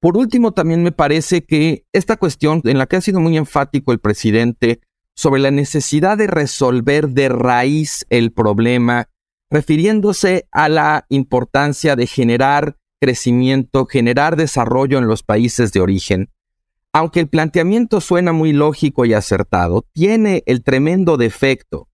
Por 0.00 0.16
último, 0.16 0.52
también 0.52 0.82
me 0.82 0.92
parece 0.92 1.44
que 1.44 1.84
esta 1.92 2.16
cuestión 2.16 2.60
en 2.64 2.78
la 2.78 2.86
que 2.86 2.96
ha 2.96 3.00
sido 3.00 3.20
muy 3.20 3.36
enfático 3.36 3.92
el 3.92 3.98
presidente 3.98 4.80
sobre 5.16 5.40
la 5.40 5.50
necesidad 5.50 6.16
de 6.16 6.28
resolver 6.28 7.08
de 7.08 7.28
raíz 7.28 8.06
el 8.08 8.32
problema, 8.32 9.08
refiriéndose 9.50 10.46
a 10.52 10.68
la 10.68 11.06
importancia 11.08 11.96
de 11.96 12.06
generar 12.06 12.76
crecimiento, 13.00 13.86
generar 13.86 14.36
desarrollo 14.36 14.98
en 14.98 15.08
los 15.08 15.24
países 15.24 15.72
de 15.72 15.80
origen. 15.80 16.30
Aunque 16.92 17.18
el 17.20 17.28
planteamiento 17.28 18.00
suena 18.00 18.32
muy 18.32 18.52
lógico 18.52 19.04
y 19.04 19.14
acertado, 19.14 19.84
tiene 19.92 20.44
el 20.46 20.62
tremendo 20.62 21.16
defecto 21.16 21.88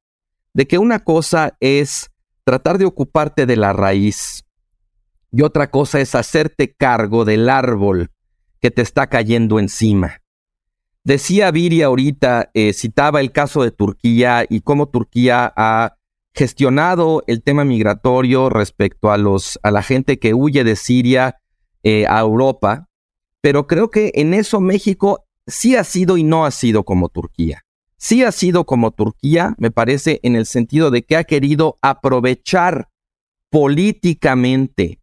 de 0.52 0.66
que 0.66 0.78
una 0.78 1.00
cosa 1.00 1.56
es 1.60 2.10
tratar 2.44 2.76
de 2.76 2.84
ocuparte 2.84 3.46
de 3.46 3.56
la 3.56 3.72
raíz 3.72 4.43
y 5.36 5.42
otra 5.42 5.68
cosa 5.68 6.00
es 6.00 6.14
hacerte 6.14 6.72
cargo 6.72 7.24
del 7.24 7.48
árbol 7.48 8.12
que 8.60 8.70
te 8.70 8.82
está 8.82 9.08
cayendo 9.08 9.58
encima. 9.58 10.20
Decía 11.02 11.50
Viri 11.50 11.82
ahorita, 11.82 12.50
eh, 12.54 12.72
citaba 12.72 13.20
el 13.20 13.32
caso 13.32 13.64
de 13.64 13.72
Turquía 13.72 14.46
y 14.48 14.60
cómo 14.60 14.88
Turquía 14.88 15.52
ha 15.56 15.96
gestionado 16.34 17.24
el 17.26 17.42
tema 17.42 17.64
migratorio 17.64 18.48
respecto 18.48 19.10
a, 19.10 19.18
los, 19.18 19.58
a 19.64 19.72
la 19.72 19.82
gente 19.82 20.20
que 20.20 20.34
huye 20.34 20.62
de 20.62 20.76
Siria 20.76 21.40
eh, 21.82 22.06
a 22.08 22.20
Europa, 22.20 22.88
pero 23.40 23.66
creo 23.66 23.90
que 23.90 24.12
en 24.14 24.34
eso 24.34 24.60
México 24.60 25.26
sí 25.48 25.74
ha 25.74 25.82
sido 25.82 26.16
y 26.16 26.22
no 26.22 26.46
ha 26.46 26.52
sido 26.52 26.84
como 26.84 27.08
Turquía. 27.08 27.62
Sí 27.96 28.22
ha 28.22 28.30
sido 28.30 28.66
como 28.66 28.92
Turquía, 28.92 29.56
me 29.58 29.72
parece, 29.72 30.20
en 30.22 30.36
el 30.36 30.46
sentido 30.46 30.92
de 30.92 31.02
que 31.02 31.16
ha 31.16 31.24
querido 31.24 31.76
aprovechar 31.82 32.88
políticamente 33.50 35.00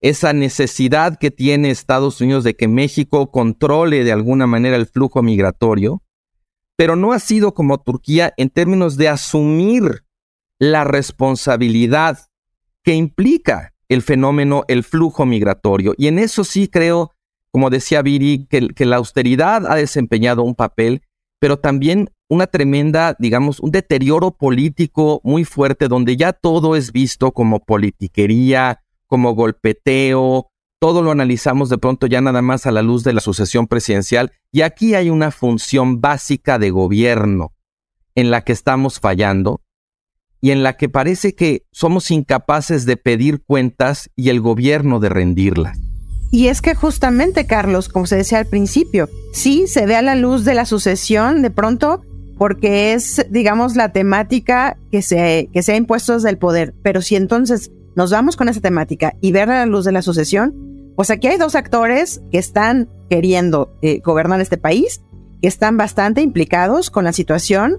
esa 0.00 0.32
necesidad 0.32 1.18
que 1.18 1.30
tiene 1.30 1.70
Estados 1.70 2.20
Unidos 2.20 2.44
de 2.44 2.54
que 2.54 2.68
México 2.68 3.30
controle 3.30 4.04
de 4.04 4.12
alguna 4.12 4.46
manera 4.46 4.76
el 4.76 4.86
flujo 4.86 5.22
migratorio, 5.22 6.02
pero 6.76 6.96
no 6.96 7.12
ha 7.12 7.18
sido 7.18 7.54
como 7.54 7.78
Turquía 7.78 8.34
en 8.36 8.50
términos 8.50 8.96
de 8.96 9.08
asumir 9.08 10.04
la 10.58 10.84
responsabilidad 10.84 12.18
que 12.82 12.94
implica 12.94 13.74
el 13.88 14.02
fenómeno, 14.02 14.64
el 14.68 14.84
flujo 14.84 15.26
migratorio. 15.26 15.94
Y 15.96 16.08
en 16.08 16.18
eso 16.18 16.44
sí 16.44 16.68
creo, 16.68 17.12
como 17.50 17.70
decía 17.70 18.02
Viri, 18.02 18.46
que, 18.48 18.68
que 18.68 18.84
la 18.84 18.96
austeridad 18.96 19.66
ha 19.66 19.76
desempeñado 19.76 20.42
un 20.42 20.54
papel, 20.54 21.02
pero 21.38 21.58
también 21.58 22.10
una 22.28 22.46
tremenda, 22.46 23.16
digamos, 23.18 23.60
un 23.60 23.70
deterioro 23.70 24.32
político 24.32 25.20
muy 25.24 25.44
fuerte 25.44 25.88
donde 25.88 26.16
ya 26.16 26.32
todo 26.32 26.76
es 26.76 26.92
visto 26.92 27.32
como 27.32 27.60
politiquería, 27.60 28.80
como 29.06 29.34
golpeteo, 29.34 30.48
todo 30.78 31.02
lo 31.02 31.10
analizamos 31.10 31.68
de 31.68 31.78
pronto 31.78 32.06
ya 32.06 32.20
nada 32.20 32.42
más 32.42 32.66
a 32.66 32.70
la 32.70 32.82
luz 32.82 33.02
de 33.02 33.12
la 33.12 33.20
sucesión 33.20 33.66
presidencial 33.66 34.32
y 34.52 34.62
aquí 34.62 34.94
hay 34.94 35.10
una 35.10 35.30
función 35.30 36.00
básica 36.00 36.58
de 36.58 36.70
gobierno 36.70 37.52
en 38.14 38.30
la 38.30 38.42
que 38.42 38.52
estamos 38.52 39.00
fallando 39.00 39.62
y 40.40 40.50
en 40.50 40.62
la 40.62 40.76
que 40.76 40.88
parece 40.88 41.34
que 41.34 41.62
somos 41.72 42.10
incapaces 42.10 42.84
de 42.84 42.96
pedir 42.96 43.42
cuentas 43.42 44.10
y 44.16 44.28
el 44.28 44.40
gobierno 44.40 45.00
de 45.00 45.08
rendirlas. 45.08 45.78
Y 46.30 46.48
es 46.48 46.60
que 46.60 46.74
justamente, 46.74 47.46
Carlos, 47.46 47.88
como 47.88 48.06
se 48.06 48.16
decía 48.16 48.38
al 48.38 48.46
principio, 48.46 49.08
sí 49.32 49.66
se 49.66 49.86
ve 49.86 49.96
a 49.96 50.02
la 50.02 50.14
luz 50.14 50.44
de 50.44 50.54
la 50.54 50.66
sucesión 50.66 51.40
de 51.40 51.50
pronto 51.50 52.02
porque 52.36 52.92
es, 52.92 53.24
digamos, 53.30 53.76
la 53.76 53.92
temática 53.92 54.76
que 54.90 55.00
se, 55.00 55.48
que 55.52 55.62
se 55.62 55.72
ha 55.72 55.76
impuesto 55.76 56.14
desde 56.14 56.28
el 56.28 56.38
poder. 56.38 56.74
Pero 56.82 57.00
si 57.00 57.16
entonces 57.16 57.70
nos 57.96 58.10
vamos 58.10 58.36
con 58.36 58.48
esa 58.48 58.60
temática 58.60 59.14
y 59.20 59.32
ver 59.32 59.50
a 59.50 59.58
la 59.58 59.66
luz 59.66 59.84
de 59.84 59.92
la 59.92 60.02
sucesión, 60.02 60.54
pues 60.94 61.10
aquí 61.10 61.26
hay 61.26 61.38
dos 61.38 61.54
actores 61.54 62.22
que 62.30 62.38
están 62.38 62.88
queriendo 63.08 63.76
eh, 63.82 64.00
gobernar 64.04 64.40
este 64.40 64.58
país, 64.58 65.02
que 65.40 65.48
están 65.48 65.76
bastante 65.76 66.20
implicados 66.20 66.90
con 66.90 67.04
la 67.04 67.12
situación 67.12 67.78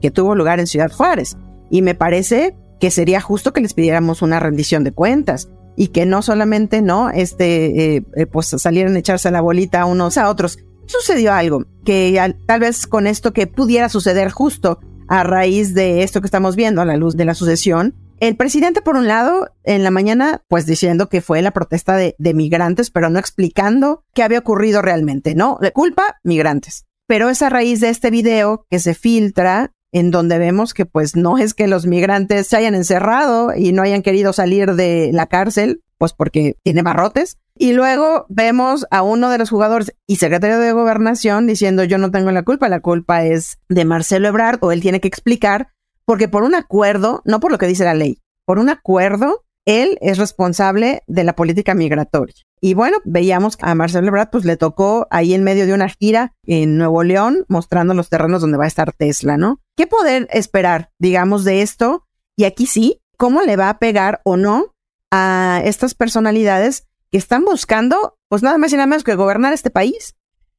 que 0.00 0.10
tuvo 0.10 0.34
lugar 0.34 0.60
en 0.60 0.66
Ciudad 0.66 0.90
Juárez. 0.90 1.36
Y 1.68 1.82
me 1.82 1.94
parece 1.94 2.56
que 2.80 2.90
sería 2.90 3.20
justo 3.20 3.52
que 3.52 3.60
les 3.60 3.74
pidiéramos 3.74 4.22
una 4.22 4.38
rendición 4.38 4.84
de 4.84 4.92
cuentas 4.92 5.48
y 5.76 5.88
que 5.88 6.06
no 6.06 6.22
solamente 6.22 6.80
no 6.80 7.10
este 7.10 7.96
eh, 7.96 8.04
eh, 8.16 8.26
pues 8.26 8.46
salieran 8.46 8.94
a 8.94 8.98
echarse 8.98 9.30
la 9.30 9.40
bolita 9.40 9.84
unos 9.84 10.16
a 10.16 10.30
otros. 10.30 10.58
Sucedió 10.86 11.32
algo 11.32 11.64
que 11.84 12.34
tal 12.46 12.60
vez 12.60 12.86
con 12.86 13.08
esto 13.08 13.32
que 13.32 13.48
pudiera 13.48 13.88
suceder 13.88 14.30
justo 14.30 14.78
a 15.08 15.24
raíz 15.24 15.74
de 15.74 16.04
esto 16.04 16.20
que 16.20 16.26
estamos 16.26 16.54
viendo 16.54 16.80
a 16.80 16.84
la 16.84 16.96
luz 16.96 17.16
de 17.16 17.24
la 17.24 17.34
sucesión, 17.34 17.94
el 18.18 18.36
presidente, 18.36 18.80
por 18.80 18.96
un 18.96 19.06
lado, 19.06 19.48
en 19.64 19.82
la 19.82 19.90
mañana, 19.90 20.42
pues 20.48 20.64
diciendo 20.66 21.08
que 21.08 21.20
fue 21.20 21.42
la 21.42 21.50
protesta 21.50 21.96
de, 21.96 22.14
migrantes, 22.18 22.90
pero 22.90 23.10
no 23.10 23.18
explicando 23.18 24.04
qué 24.14 24.22
había 24.22 24.38
ocurrido 24.38 24.82
realmente, 24.82 25.34
¿no? 25.34 25.58
De 25.60 25.72
culpa, 25.72 26.18
migrantes. 26.22 26.86
Pero 27.06 27.28
es 27.28 27.42
a 27.42 27.50
raíz 27.50 27.80
de 27.80 27.90
este 27.90 28.10
video 28.10 28.66
que 28.70 28.78
se 28.78 28.94
filtra 28.94 29.72
en 29.92 30.10
donde 30.10 30.38
vemos 30.38 30.74
que 30.74 30.84
pues 30.84 31.14
no 31.14 31.38
es 31.38 31.54
que 31.54 31.68
los 31.68 31.86
migrantes 31.86 32.48
se 32.48 32.56
hayan 32.56 32.74
encerrado 32.74 33.54
y 33.56 33.72
no 33.72 33.82
hayan 33.82 34.02
querido 34.02 34.32
salir 34.32 34.74
de 34.74 35.10
la 35.12 35.26
cárcel, 35.26 35.82
pues 35.98 36.12
porque 36.12 36.56
tiene 36.62 36.82
barrotes. 36.82 37.38
Y 37.54 37.72
luego 37.72 38.26
vemos 38.28 38.86
a 38.90 39.02
uno 39.02 39.30
de 39.30 39.38
los 39.38 39.48
jugadores 39.48 39.94
y 40.06 40.16
secretario 40.16 40.58
de 40.58 40.72
gobernación 40.72 41.46
diciendo 41.46 41.84
yo 41.84 41.96
no 41.96 42.10
tengo 42.10 42.30
la 42.30 42.42
culpa, 42.42 42.68
la 42.68 42.80
culpa 42.80 43.24
es 43.24 43.58
de 43.68 43.84
Marcelo 43.84 44.28
Ebrard 44.28 44.58
o 44.62 44.72
él 44.72 44.82
tiene 44.82 45.00
que 45.00 45.08
explicar 45.08 45.68
porque 46.06 46.28
por 46.28 46.44
un 46.44 46.54
acuerdo, 46.54 47.20
no 47.26 47.40
por 47.40 47.52
lo 47.52 47.58
que 47.58 47.66
dice 47.66 47.84
la 47.84 47.94
ley, 47.94 48.22
por 48.46 48.58
un 48.58 48.70
acuerdo, 48.70 49.44
él 49.66 49.98
es 50.00 50.16
responsable 50.16 51.02
de 51.08 51.24
la 51.24 51.34
política 51.34 51.74
migratoria. 51.74 52.34
Y 52.60 52.74
bueno, 52.74 52.98
veíamos 53.04 53.58
a 53.60 53.74
Marcelo 53.74 54.06
Ebrard, 54.06 54.30
pues 54.30 54.44
le 54.44 54.56
tocó 54.56 55.08
ahí 55.10 55.34
en 55.34 55.44
medio 55.44 55.66
de 55.66 55.74
una 55.74 55.88
gira 55.88 56.32
en 56.44 56.78
Nuevo 56.78 57.02
León, 57.02 57.44
mostrando 57.48 57.92
los 57.92 58.08
terrenos 58.08 58.40
donde 58.40 58.56
va 58.56 58.64
a 58.64 58.68
estar 58.68 58.92
Tesla, 58.92 59.36
¿no? 59.36 59.60
¿Qué 59.76 59.86
poder 59.86 60.28
esperar, 60.30 60.90
digamos, 60.98 61.44
de 61.44 61.62
esto? 61.62 62.06
Y 62.36 62.44
aquí 62.44 62.66
sí, 62.66 63.02
¿cómo 63.18 63.42
le 63.42 63.56
va 63.56 63.68
a 63.68 63.78
pegar 63.78 64.20
o 64.24 64.36
no 64.36 64.74
a 65.10 65.60
estas 65.64 65.94
personalidades 65.94 66.86
que 67.10 67.18
están 67.18 67.44
buscando, 67.44 68.16
pues 68.28 68.42
nada 68.42 68.58
más 68.58 68.72
y 68.72 68.76
nada 68.76 68.86
menos 68.86 69.04
que 69.04 69.16
gobernar 69.16 69.52
este 69.52 69.70
país? 69.70 70.14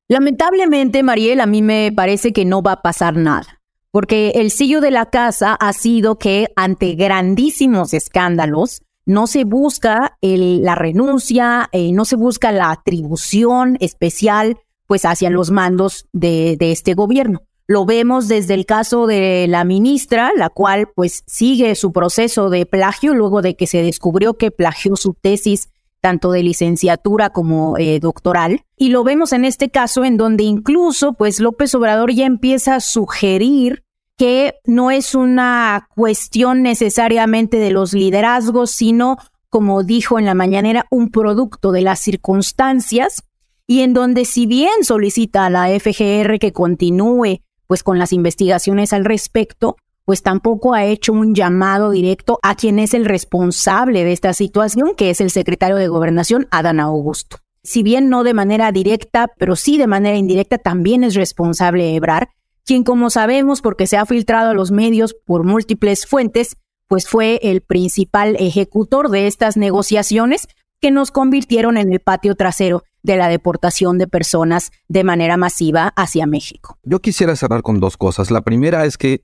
Lamentablemente, 0.10 1.02
Mariel, 1.04 1.40
a 1.40 1.46
mí 1.46 1.62
me 1.62 1.92
parece 1.96 2.34
que 2.34 2.46
no 2.46 2.62
va 2.62 2.74
a 2.74 2.82
pasar 2.82 3.16
nada 3.16 3.57
porque 3.98 4.34
el 4.36 4.52
sello 4.52 4.80
de 4.80 4.92
la 4.92 5.08
casa 5.08 5.56
ha 5.56 5.74
sido 5.74 6.20
que 6.20 6.50
ante 6.56 6.94
grandísimos 6.94 7.96
escándalos 7.96 8.84
no 9.08 9.26
se 9.26 9.44
busca 9.44 10.20
la 10.22 10.76
renuncia, 10.76 11.68
eh, 11.72 11.92
no 11.94 12.06
se 12.06 12.16
busca 12.16 12.52
la 12.52 12.70
atribución 12.70 13.76
especial 13.80 14.60
pues 14.86 15.04
hacia 15.04 15.32
los 15.32 15.50
mandos 15.50 16.06
de, 16.14 16.58
de 16.60 16.72
este 16.72 16.94
gobierno. 16.94 17.42
Lo 17.66 17.88
vemos 17.88 18.28
desde 18.28 18.54
el 18.54 18.68
caso 18.68 19.08
de 19.08 19.48
la 19.50 19.64
ministra, 19.64 20.30
la 20.38 20.52
cual 20.52 20.90
pues 20.96 21.24
sigue 21.26 21.74
su 21.74 21.92
proceso 21.92 22.52
de 22.52 22.68
plagio 22.68 23.16
luego 23.16 23.42
de 23.42 23.56
que 23.56 23.66
se 23.66 23.82
descubrió 23.82 24.36
que 24.36 24.52
plagió 24.52 24.96
su 24.96 25.16
tesis 25.16 25.70
tanto 26.02 26.32
de 26.32 26.44
licenciatura 26.44 27.32
como 27.32 27.80
eh, 27.80 28.00
doctoral. 28.00 28.62
Y 28.78 28.90
lo 28.90 29.04
vemos 29.04 29.34
en 29.34 29.44
este 29.44 29.72
caso 29.72 30.06
en 30.06 30.18
donde 30.18 30.44
incluso 30.44 31.14
pues 31.14 31.40
López 31.40 31.74
Obrador 31.74 32.14
ya 32.14 32.28
empieza 32.28 32.76
a 32.76 32.80
sugerir 32.80 33.87
que 34.18 34.56
no 34.66 34.92
es 34.92 35.16
una 35.16 35.88
cuestión 35.96 36.64
necesariamente 36.64 37.58
de 37.58 37.72
los 37.72 37.94
liderazgos, 37.94 38.72
sino, 38.72 39.18
como 39.50 39.84
dijo 39.84 40.20
en 40.20 40.26
la 40.26 40.34
mañanera, 40.34 40.88
un 40.90 41.10
producto 41.10 41.72
de 41.72 41.82
las 41.82 42.00
circunstancias 42.00 43.24
y 43.68 43.82
en 43.82 43.94
donde 43.94 44.26
si 44.26 44.46
bien 44.48 44.84
solicita 44.84 45.46
a 45.46 45.50
la 45.50 45.68
FGR 45.68 46.40
que 46.40 46.52
continúe 46.52 47.42
pues 47.68 47.84
con 47.84 48.00
las 48.00 48.14
investigaciones 48.14 48.94
al 48.94 49.06
respecto, 49.06 49.76
pues 50.06 50.24
tampoco 50.24 50.74
ha 50.74 50.86
hecho 50.86 51.12
un 51.12 51.36
llamado 51.36 51.92
directo 51.92 52.40
a 52.42 52.56
quien 52.56 52.80
es 52.80 52.94
el 52.94 53.04
responsable 53.04 54.06
de 54.06 54.14
esta 54.14 54.34
situación, 54.34 54.96
que 54.96 55.10
es 55.10 55.20
el 55.20 55.30
secretario 55.30 55.76
de 55.76 55.90
Gobernación, 55.90 56.48
Adán 56.50 56.80
Augusto. 56.80 57.40
Si 57.62 57.84
bien 57.84 58.08
no 58.08 58.24
de 58.24 58.34
manera 58.34 58.72
directa, 58.72 59.30
pero 59.38 59.58
sí 59.58 59.78
de 59.78 59.88
manera 59.88 60.16
indirecta, 60.16 60.58
también 60.58 61.04
es 61.04 61.16
responsable 61.16 61.94
Ebrar, 61.94 62.30
quien 62.68 62.84
como 62.84 63.10
sabemos, 63.10 63.62
porque 63.62 63.88
se 63.88 63.98
ha 63.98 64.06
filtrado 64.06 64.52
a 64.52 64.54
los 64.54 64.72
medios 64.72 65.16
por 65.26 65.46
múltiples 65.46 66.06
fuentes, 66.06 66.58
pues 66.88 67.08
fue 67.08 67.40
el 67.42 67.62
principal 67.62 68.36
ejecutor 68.38 69.10
de 69.10 69.26
estas 69.26 69.56
negociaciones 69.56 70.48
que 70.80 70.92
nos 70.92 71.10
convirtieron 71.10 71.78
en 71.78 71.92
el 71.92 72.02
patio 72.02 72.36
trasero 72.36 72.84
de 73.02 73.16
la 73.16 73.30
deportación 73.30 73.98
de 73.98 74.08
personas 74.08 74.72
de 74.90 75.06
manera 75.06 75.38
masiva 75.38 75.94
hacia 75.96 76.28
México. 76.28 76.78
Yo 76.84 77.00
quisiera 77.00 77.36
cerrar 77.38 77.62
con 77.62 77.80
dos 77.80 77.96
cosas. 77.96 78.32
La 78.32 78.42
primera 78.42 78.84
es 78.86 78.98
que 78.98 79.24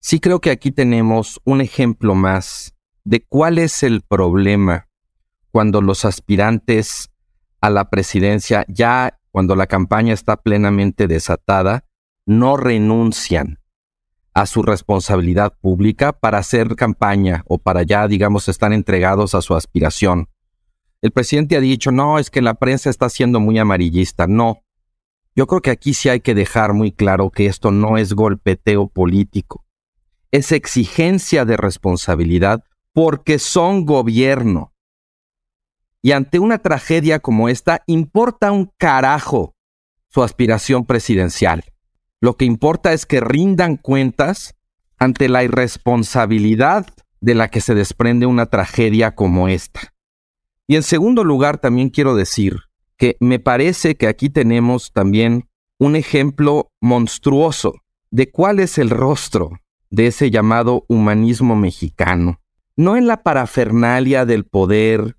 sí 0.00 0.18
creo 0.18 0.40
que 0.40 0.50
aquí 0.50 0.72
tenemos 0.72 1.40
un 1.44 1.60
ejemplo 1.60 2.16
más 2.16 2.74
de 3.04 3.24
cuál 3.24 3.58
es 3.58 3.84
el 3.84 4.02
problema 4.02 4.88
cuando 5.52 5.80
los 5.80 6.04
aspirantes 6.04 7.10
a 7.60 7.70
la 7.70 7.88
presidencia, 7.88 8.64
ya 8.68 9.20
cuando 9.30 9.54
la 9.54 9.68
campaña 9.68 10.12
está 10.12 10.36
plenamente 10.38 11.06
desatada, 11.06 11.84
no 12.30 12.56
renuncian 12.56 13.58
a 14.32 14.46
su 14.46 14.62
responsabilidad 14.62 15.54
pública 15.60 16.12
para 16.12 16.38
hacer 16.38 16.76
campaña 16.76 17.44
o 17.46 17.58
para 17.58 17.82
ya, 17.82 18.06
digamos, 18.08 18.48
estar 18.48 18.72
entregados 18.72 19.34
a 19.34 19.42
su 19.42 19.54
aspiración. 19.54 20.28
El 21.02 21.10
presidente 21.10 21.56
ha 21.56 21.60
dicho, 21.60 21.92
no, 21.92 22.18
es 22.18 22.30
que 22.30 22.42
la 22.42 22.54
prensa 22.54 22.90
está 22.90 23.08
siendo 23.08 23.40
muy 23.40 23.58
amarillista. 23.58 24.26
No. 24.26 24.62
Yo 25.34 25.46
creo 25.46 25.60
que 25.60 25.70
aquí 25.70 25.94
sí 25.94 26.08
hay 26.08 26.20
que 26.20 26.34
dejar 26.34 26.72
muy 26.72 26.92
claro 26.92 27.30
que 27.30 27.46
esto 27.46 27.70
no 27.70 27.96
es 27.98 28.12
golpeteo 28.12 28.88
político 28.88 29.64
es 30.30 30.52
exigencia 30.52 31.44
de 31.44 31.56
responsabilidad 31.56 32.64
porque 32.92 33.38
son 33.38 33.84
gobierno. 33.84 34.72
Y 36.02 36.12
ante 36.12 36.38
una 36.38 36.58
tragedia 36.58 37.18
como 37.18 37.48
esta, 37.48 37.82
importa 37.86 38.52
un 38.52 38.72
carajo 38.78 39.54
su 40.08 40.22
aspiración 40.22 40.86
presidencial. 40.86 41.64
Lo 42.20 42.36
que 42.36 42.44
importa 42.44 42.92
es 42.92 43.06
que 43.06 43.20
rindan 43.20 43.76
cuentas 43.76 44.54
ante 44.98 45.28
la 45.28 45.42
irresponsabilidad 45.42 46.86
de 47.20 47.34
la 47.34 47.48
que 47.48 47.60
se 47.60 47.74
desprende 47.74 48.26
una 48.26 48.46
tragedia 48.46 49.14
como 49.14 49.48
esta. 49.48 49.94
Y 50.66 50.76
en 50.76 50.82
segundo 50.82 51.24
lugar, 51.24 51.58
también 51.58 51.88
quiero 51.88 52.14
decir 52.14 52.58
que 52.96 53.16
me 53.20 53.38
parece 53.38 53.96
que 53.96 54.06
aquí 54.06 54.28
tenemos 54.28 54.92
también 54.92 55.48
un 55.78 55.96
ejemplo 55.96 56.70
monstruoso 56.80 57.74
de 58.10 58.30
cuál 58.30 58.60
es 58.60 58.76
el 58.76 58.90
rostro 58.90 59.52
de 59.88 60.08
ese 60.08 60.30
llamado 60.30 60.84
humanismo 60.88 61.56
mexicano, 61.56 62.40
no 62.76 62.96
en 62.96 63.06
la 63.06 63.22
parafernalia 63.22 64.26
del 64.26 64.44
poder, 64.44 65.16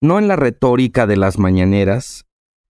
no 0.00 0.18
en 0.18 0.28
la 0.28 0.36
retórica 0.36 1.06
de 1.06 1.16
las 1.16 1.38
mañaneras, 1.38 2.26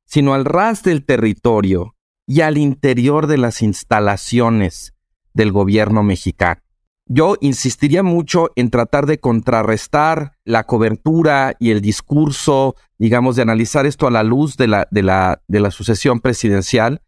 sino 0.07 0.33
al 0.33 0.47
ras 0.47 0.83
del 0.83 1.05
territorio 1.05 1.94
y 2.27 2.41
al 2.41 2.59
interior 2.59 3.27
de 3.27 3.39
las 3.39 3.63
instalaciones 3.63 4.95
del 5.35 5.53
gobierno 5.53 6.03
mexicano. 6.03 6.61
Yo 7.07 7.37
insistiría 7.43 8.03
mucho 8.03 8.51
en 8.57 8.71
tratar 8.71 9.05
de 9.05 9.19
contrarrestar 9.21 10.39
la 10.45 10.65
cobertura 10.65 11.55
y 11.59 11.71
el 11.71 11.83
discurso, 11.83 12.77
digamos, 12.99 13.37
de 13.37 13.43
analizar 13.43 13.85
esto 13.85 14.07
a 14.07 14.11
la 14.11 14.23
luz 14.23 14.57
de 14.57 14.69
la, 14.69 14.89
de 14.91 15.03
la, 15.03 15.71
sucesión 15.71 16.21
presidencial, 16.21 17.03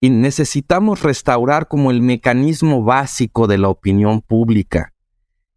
y 0.00 0.10
necesitamos 0.10 1.02
restaurar 1.02 1.66
como 1.66 1.90
el 1.90 2.02
mecanismo 2.02 2.84
básico 2.84 3.46
de 3.46 3.58
la 3.58 3.68
opinión 3.68 4.20
pública, 4.20 4.92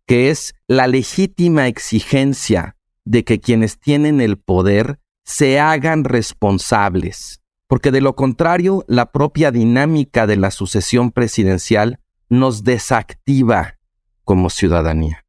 que 0.06 0.30
es 0.30 0.54
la 0.68 0.88
legítima 0.88 1.68
exigencia 1.68 2.78
de 3.04 3.26
que 3.26 3.42
quienes 3.42 3.78
tienen 3.78 4.22
el 4.22 4.38
poder 4.38 5.00
se 5.26 5.60
hagan 5.60 6.06
responsables, 6.06 7.41
porque 7.72 7.92
de 7.92 8.02
lo 8.02 8.18
contrario 8.18 8.84
la 8.90 9.14
propia 9.14 9.50
dinámica 9.50 10.28
de 10.28 10.36
la 10.36 10.52
sucesión 10.52 11.10
presidencial 11.10 12.02
nos 12.28 12.66
desactiva 12.66 13.78
como 14.26 14.50
ciudadanía. 14.50 15.24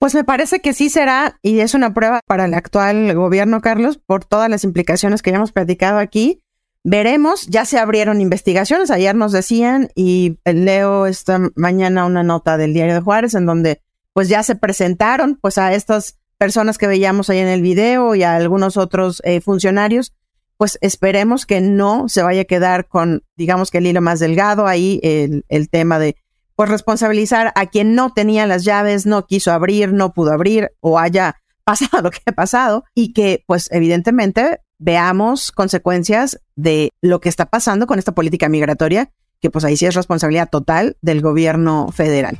Pues 0.00 0.12
me 0.16 0.24
parece 0.24 0.58
que 0.58 0.72
sí 0.72 0.90
será, 0.90 1.38
y 1.40 1.60
es 1.60 1.72
una 1.72 1.94
prueba 1.94 2.18
para 2.26 2.46
el 2.46 2.54
actual 2.54 3.14
gobierno, 3.14 3.60
Carlos, 3.60 4.00
por 4.04 4.24
todas 4.24 4.50
las 4.50 4.64
implicaciones 4.64 5.22
que 5.22 5.30
ya 5.30 5.36
hemos 5.36 5.52
platicado 5.52 6.00
aquí, 6.00 6.42
Veremos, 6.82 7.46
ya 7.46 7.64
se 7.64 7.78
abrieron 7.78 8.20
investigaciones, 8.20 8.90
ayer 8.90 9.14
nos 9.14 9.30
decían 9.30 9.88
y 9.94 10.40
leo 10.44 11.06
esta 11.06 11.40
mañana 11.54 12.06
una 12.06 12.24
nota 12.24 12.56
del 12.56 12.74
diario 12.74 12.94
de 12.94 13.00
Juárez 13.02 13.34
en 13.34 13.46
donde 13.46 13.82
pues 14.12 14.28
ya 14.28 14.42
se 14.42 14.56
presentaron 14.56 15.38
pues 15.40 15.58
a 15.58 15.72
estas 15.72 16.18
personas 16.38 16.76
que 16.76 16.88
veíamos 16.88 17.30
ahí 17.30 17.38
en 17.38 17.48
el 17.48 17.62
video 17.62 18.16
y 18.16 18.24
a 18.24 18.34
algunos 18.34 18.76
otros 18.76 19.22
eh, 19.24 19.40
funcionarios, 19.40 20.12
pues 20.56 20.78
esperemos 20.80 21.46
que 21.46 21.60
no 21.60 22.08
se 22.08 22.22
vaya 22.22 22.42
a 22.42 22.46
quedar 22.46 22.86
con, 22.86 23.22
digamos 23.36 23.70
que 23.70 23.78
el 23.78 23.86
hilo 23.86 24.00
más 24.00 24.20
delgado 24.20 24.66
ahí, 24.66 25.00
el, 25.02 25.44
el 25.48 25.68
tema 25.68 25.98
de 25.98 26.16
pues 26.56 26.68
responsabilizar 26.68 27.52
a 27.56 27.66
quien 27.66 27.94
no 27.94 28.12
tenía 28.12 28.46
las 28.46 28.64
llaves, 28.64 29.06
no 29.06 29.26
quiso 29.26 29.52
abrir, 29.52 29.92
no 29.92 30.12
pudo 30.12 30.32
abrir 30.32 30.70
o 30.80 30.98
haya 30.98 31.36
pasado 31.64 32.02
lo 32.02 32.10
que 32.10 32.20
ha 32.26 32.32
pasado 32.32 32.84
y 32.94 33.12
que 33.12 33.42
pues 33.46 33.68
evidentemente 33.72 34.60
veamos 34.78 35.50
consecuencias 35.52 36.40
de 36.56 36.90
lo 37.00 37.20
que 37.20 37.28
está 37.28 37.46
pasando 37.46 37.86
con 37.86 37.98
esta 37.98 38.12
política 38.12 38.48
migratoria, 38.48 39.10
que 39.40 39.50
pues 39.50 39.64
ahí 39.64 39.76
sí 39.76 39.86
es 39.86 39.94
responsabilidad 39.94 40.50
total 40.50 40.96
del 41.00 41.22
gobierno 41.22 41.90
federal. 41.92 42.38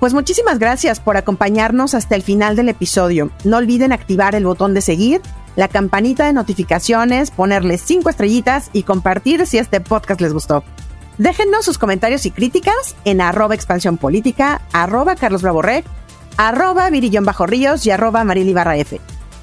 Pues 0.00 0.12
muchísimas 0.12 0.58
gracias 0.58 1.00
por 1.00 1.16
acompañarnos 1.16 1.94
hasta 1.94 2.14
el 2.14 2.22
final 2.22 2.56
del 2.56 2.68
episodio. 2.68 3.30
No 3.44 3.56
olviden 3.56 3.92
activar 3.92 4.34
el 4.34 4.44
botón 4.44 4.74
de 4.74 4.82
seguir, 4.82 5.20
la 5.56 5.68
campanita 5.68 6.26
de 6.26 6.32
notificaciones, 6.32 7.30
ponerle 7.30 7.78
cinco 7.78 8.10
estrellitas 8.10 8.70
y 8.72 8.82
compartir 8.82 9.46
si 9.46 9.58
este 9.58 9.80
podcast 9.80 10.20
les 10.20 10.32
gustó. 10.32 10.64
Déjennos 11.18 11.64
sus 11.64 11.78
comentarios 11.78 12.26
y 12.26 12.30
críticas 12.30 12.96
en 13.04 13.20
arroba 13.20 13.54
expansión 13.54 13.98
política, 13.98 14.62
arroba 14.72 15.14
Carlos 15.14 15.42
arroba 16.36 16.90
Virillón 16.90 17.26
y 17.84 17.90
arroba 17.90 18.24
Barra. 18.24 18.74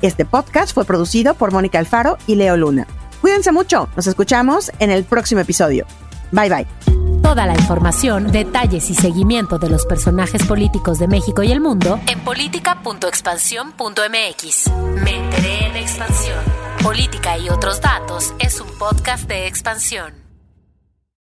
Este 0.01 0.25
podcast 0.25 0.73
fue 0.73 0.83
producido 0.83 1.35
por 1.35 1.51
Mónica 1.51 1.79
Alfaro 1.79 2.17
y 2.27 2.35
Leo 2.35 2.57
Luna. 2.57 2.87
Cuídense 3.21 3.51
mucho, 3.51 3.87
nos 3.95 4.07
escuchamos 4.07 4.71
en 4.79 4.89
el 4.89 5.03
próximo 5.03 5.41
episodio. 5.41 5.85
Bye 6.31 6.49
bye. 6.49 6.67
Toda 7.21 7.45
la 7.45 7.53
información, 7.53 8.31
detalles 8.31 8.89
y 8.89 8.95
seguimiento 8.95 9.57
de 9.57 9.69
los 9.69 9.85
personajes 9.85 10.45
políticos 10.45 10.99
de 10.99 11.07
México 11.07 11.43
y 11.43 11.51
el 11.51 11.61
mundo 11.61 11.99
en 12.07 12.19
política.expansión.mx. 12.21 14.71
Me 15.03 15.17
enteré 15.17 15.67
en 15.67 15.75
expansión. 15.77 16.43
Política 16.83 17.37
y 17.37 17.49
otros 17.49 17.79
datos 17.79 18.33
es 18.39 18.59
un 18.59 18.67
podcast 18.77 19.27
de 19.27 19.47
expansión. 19.47 20.20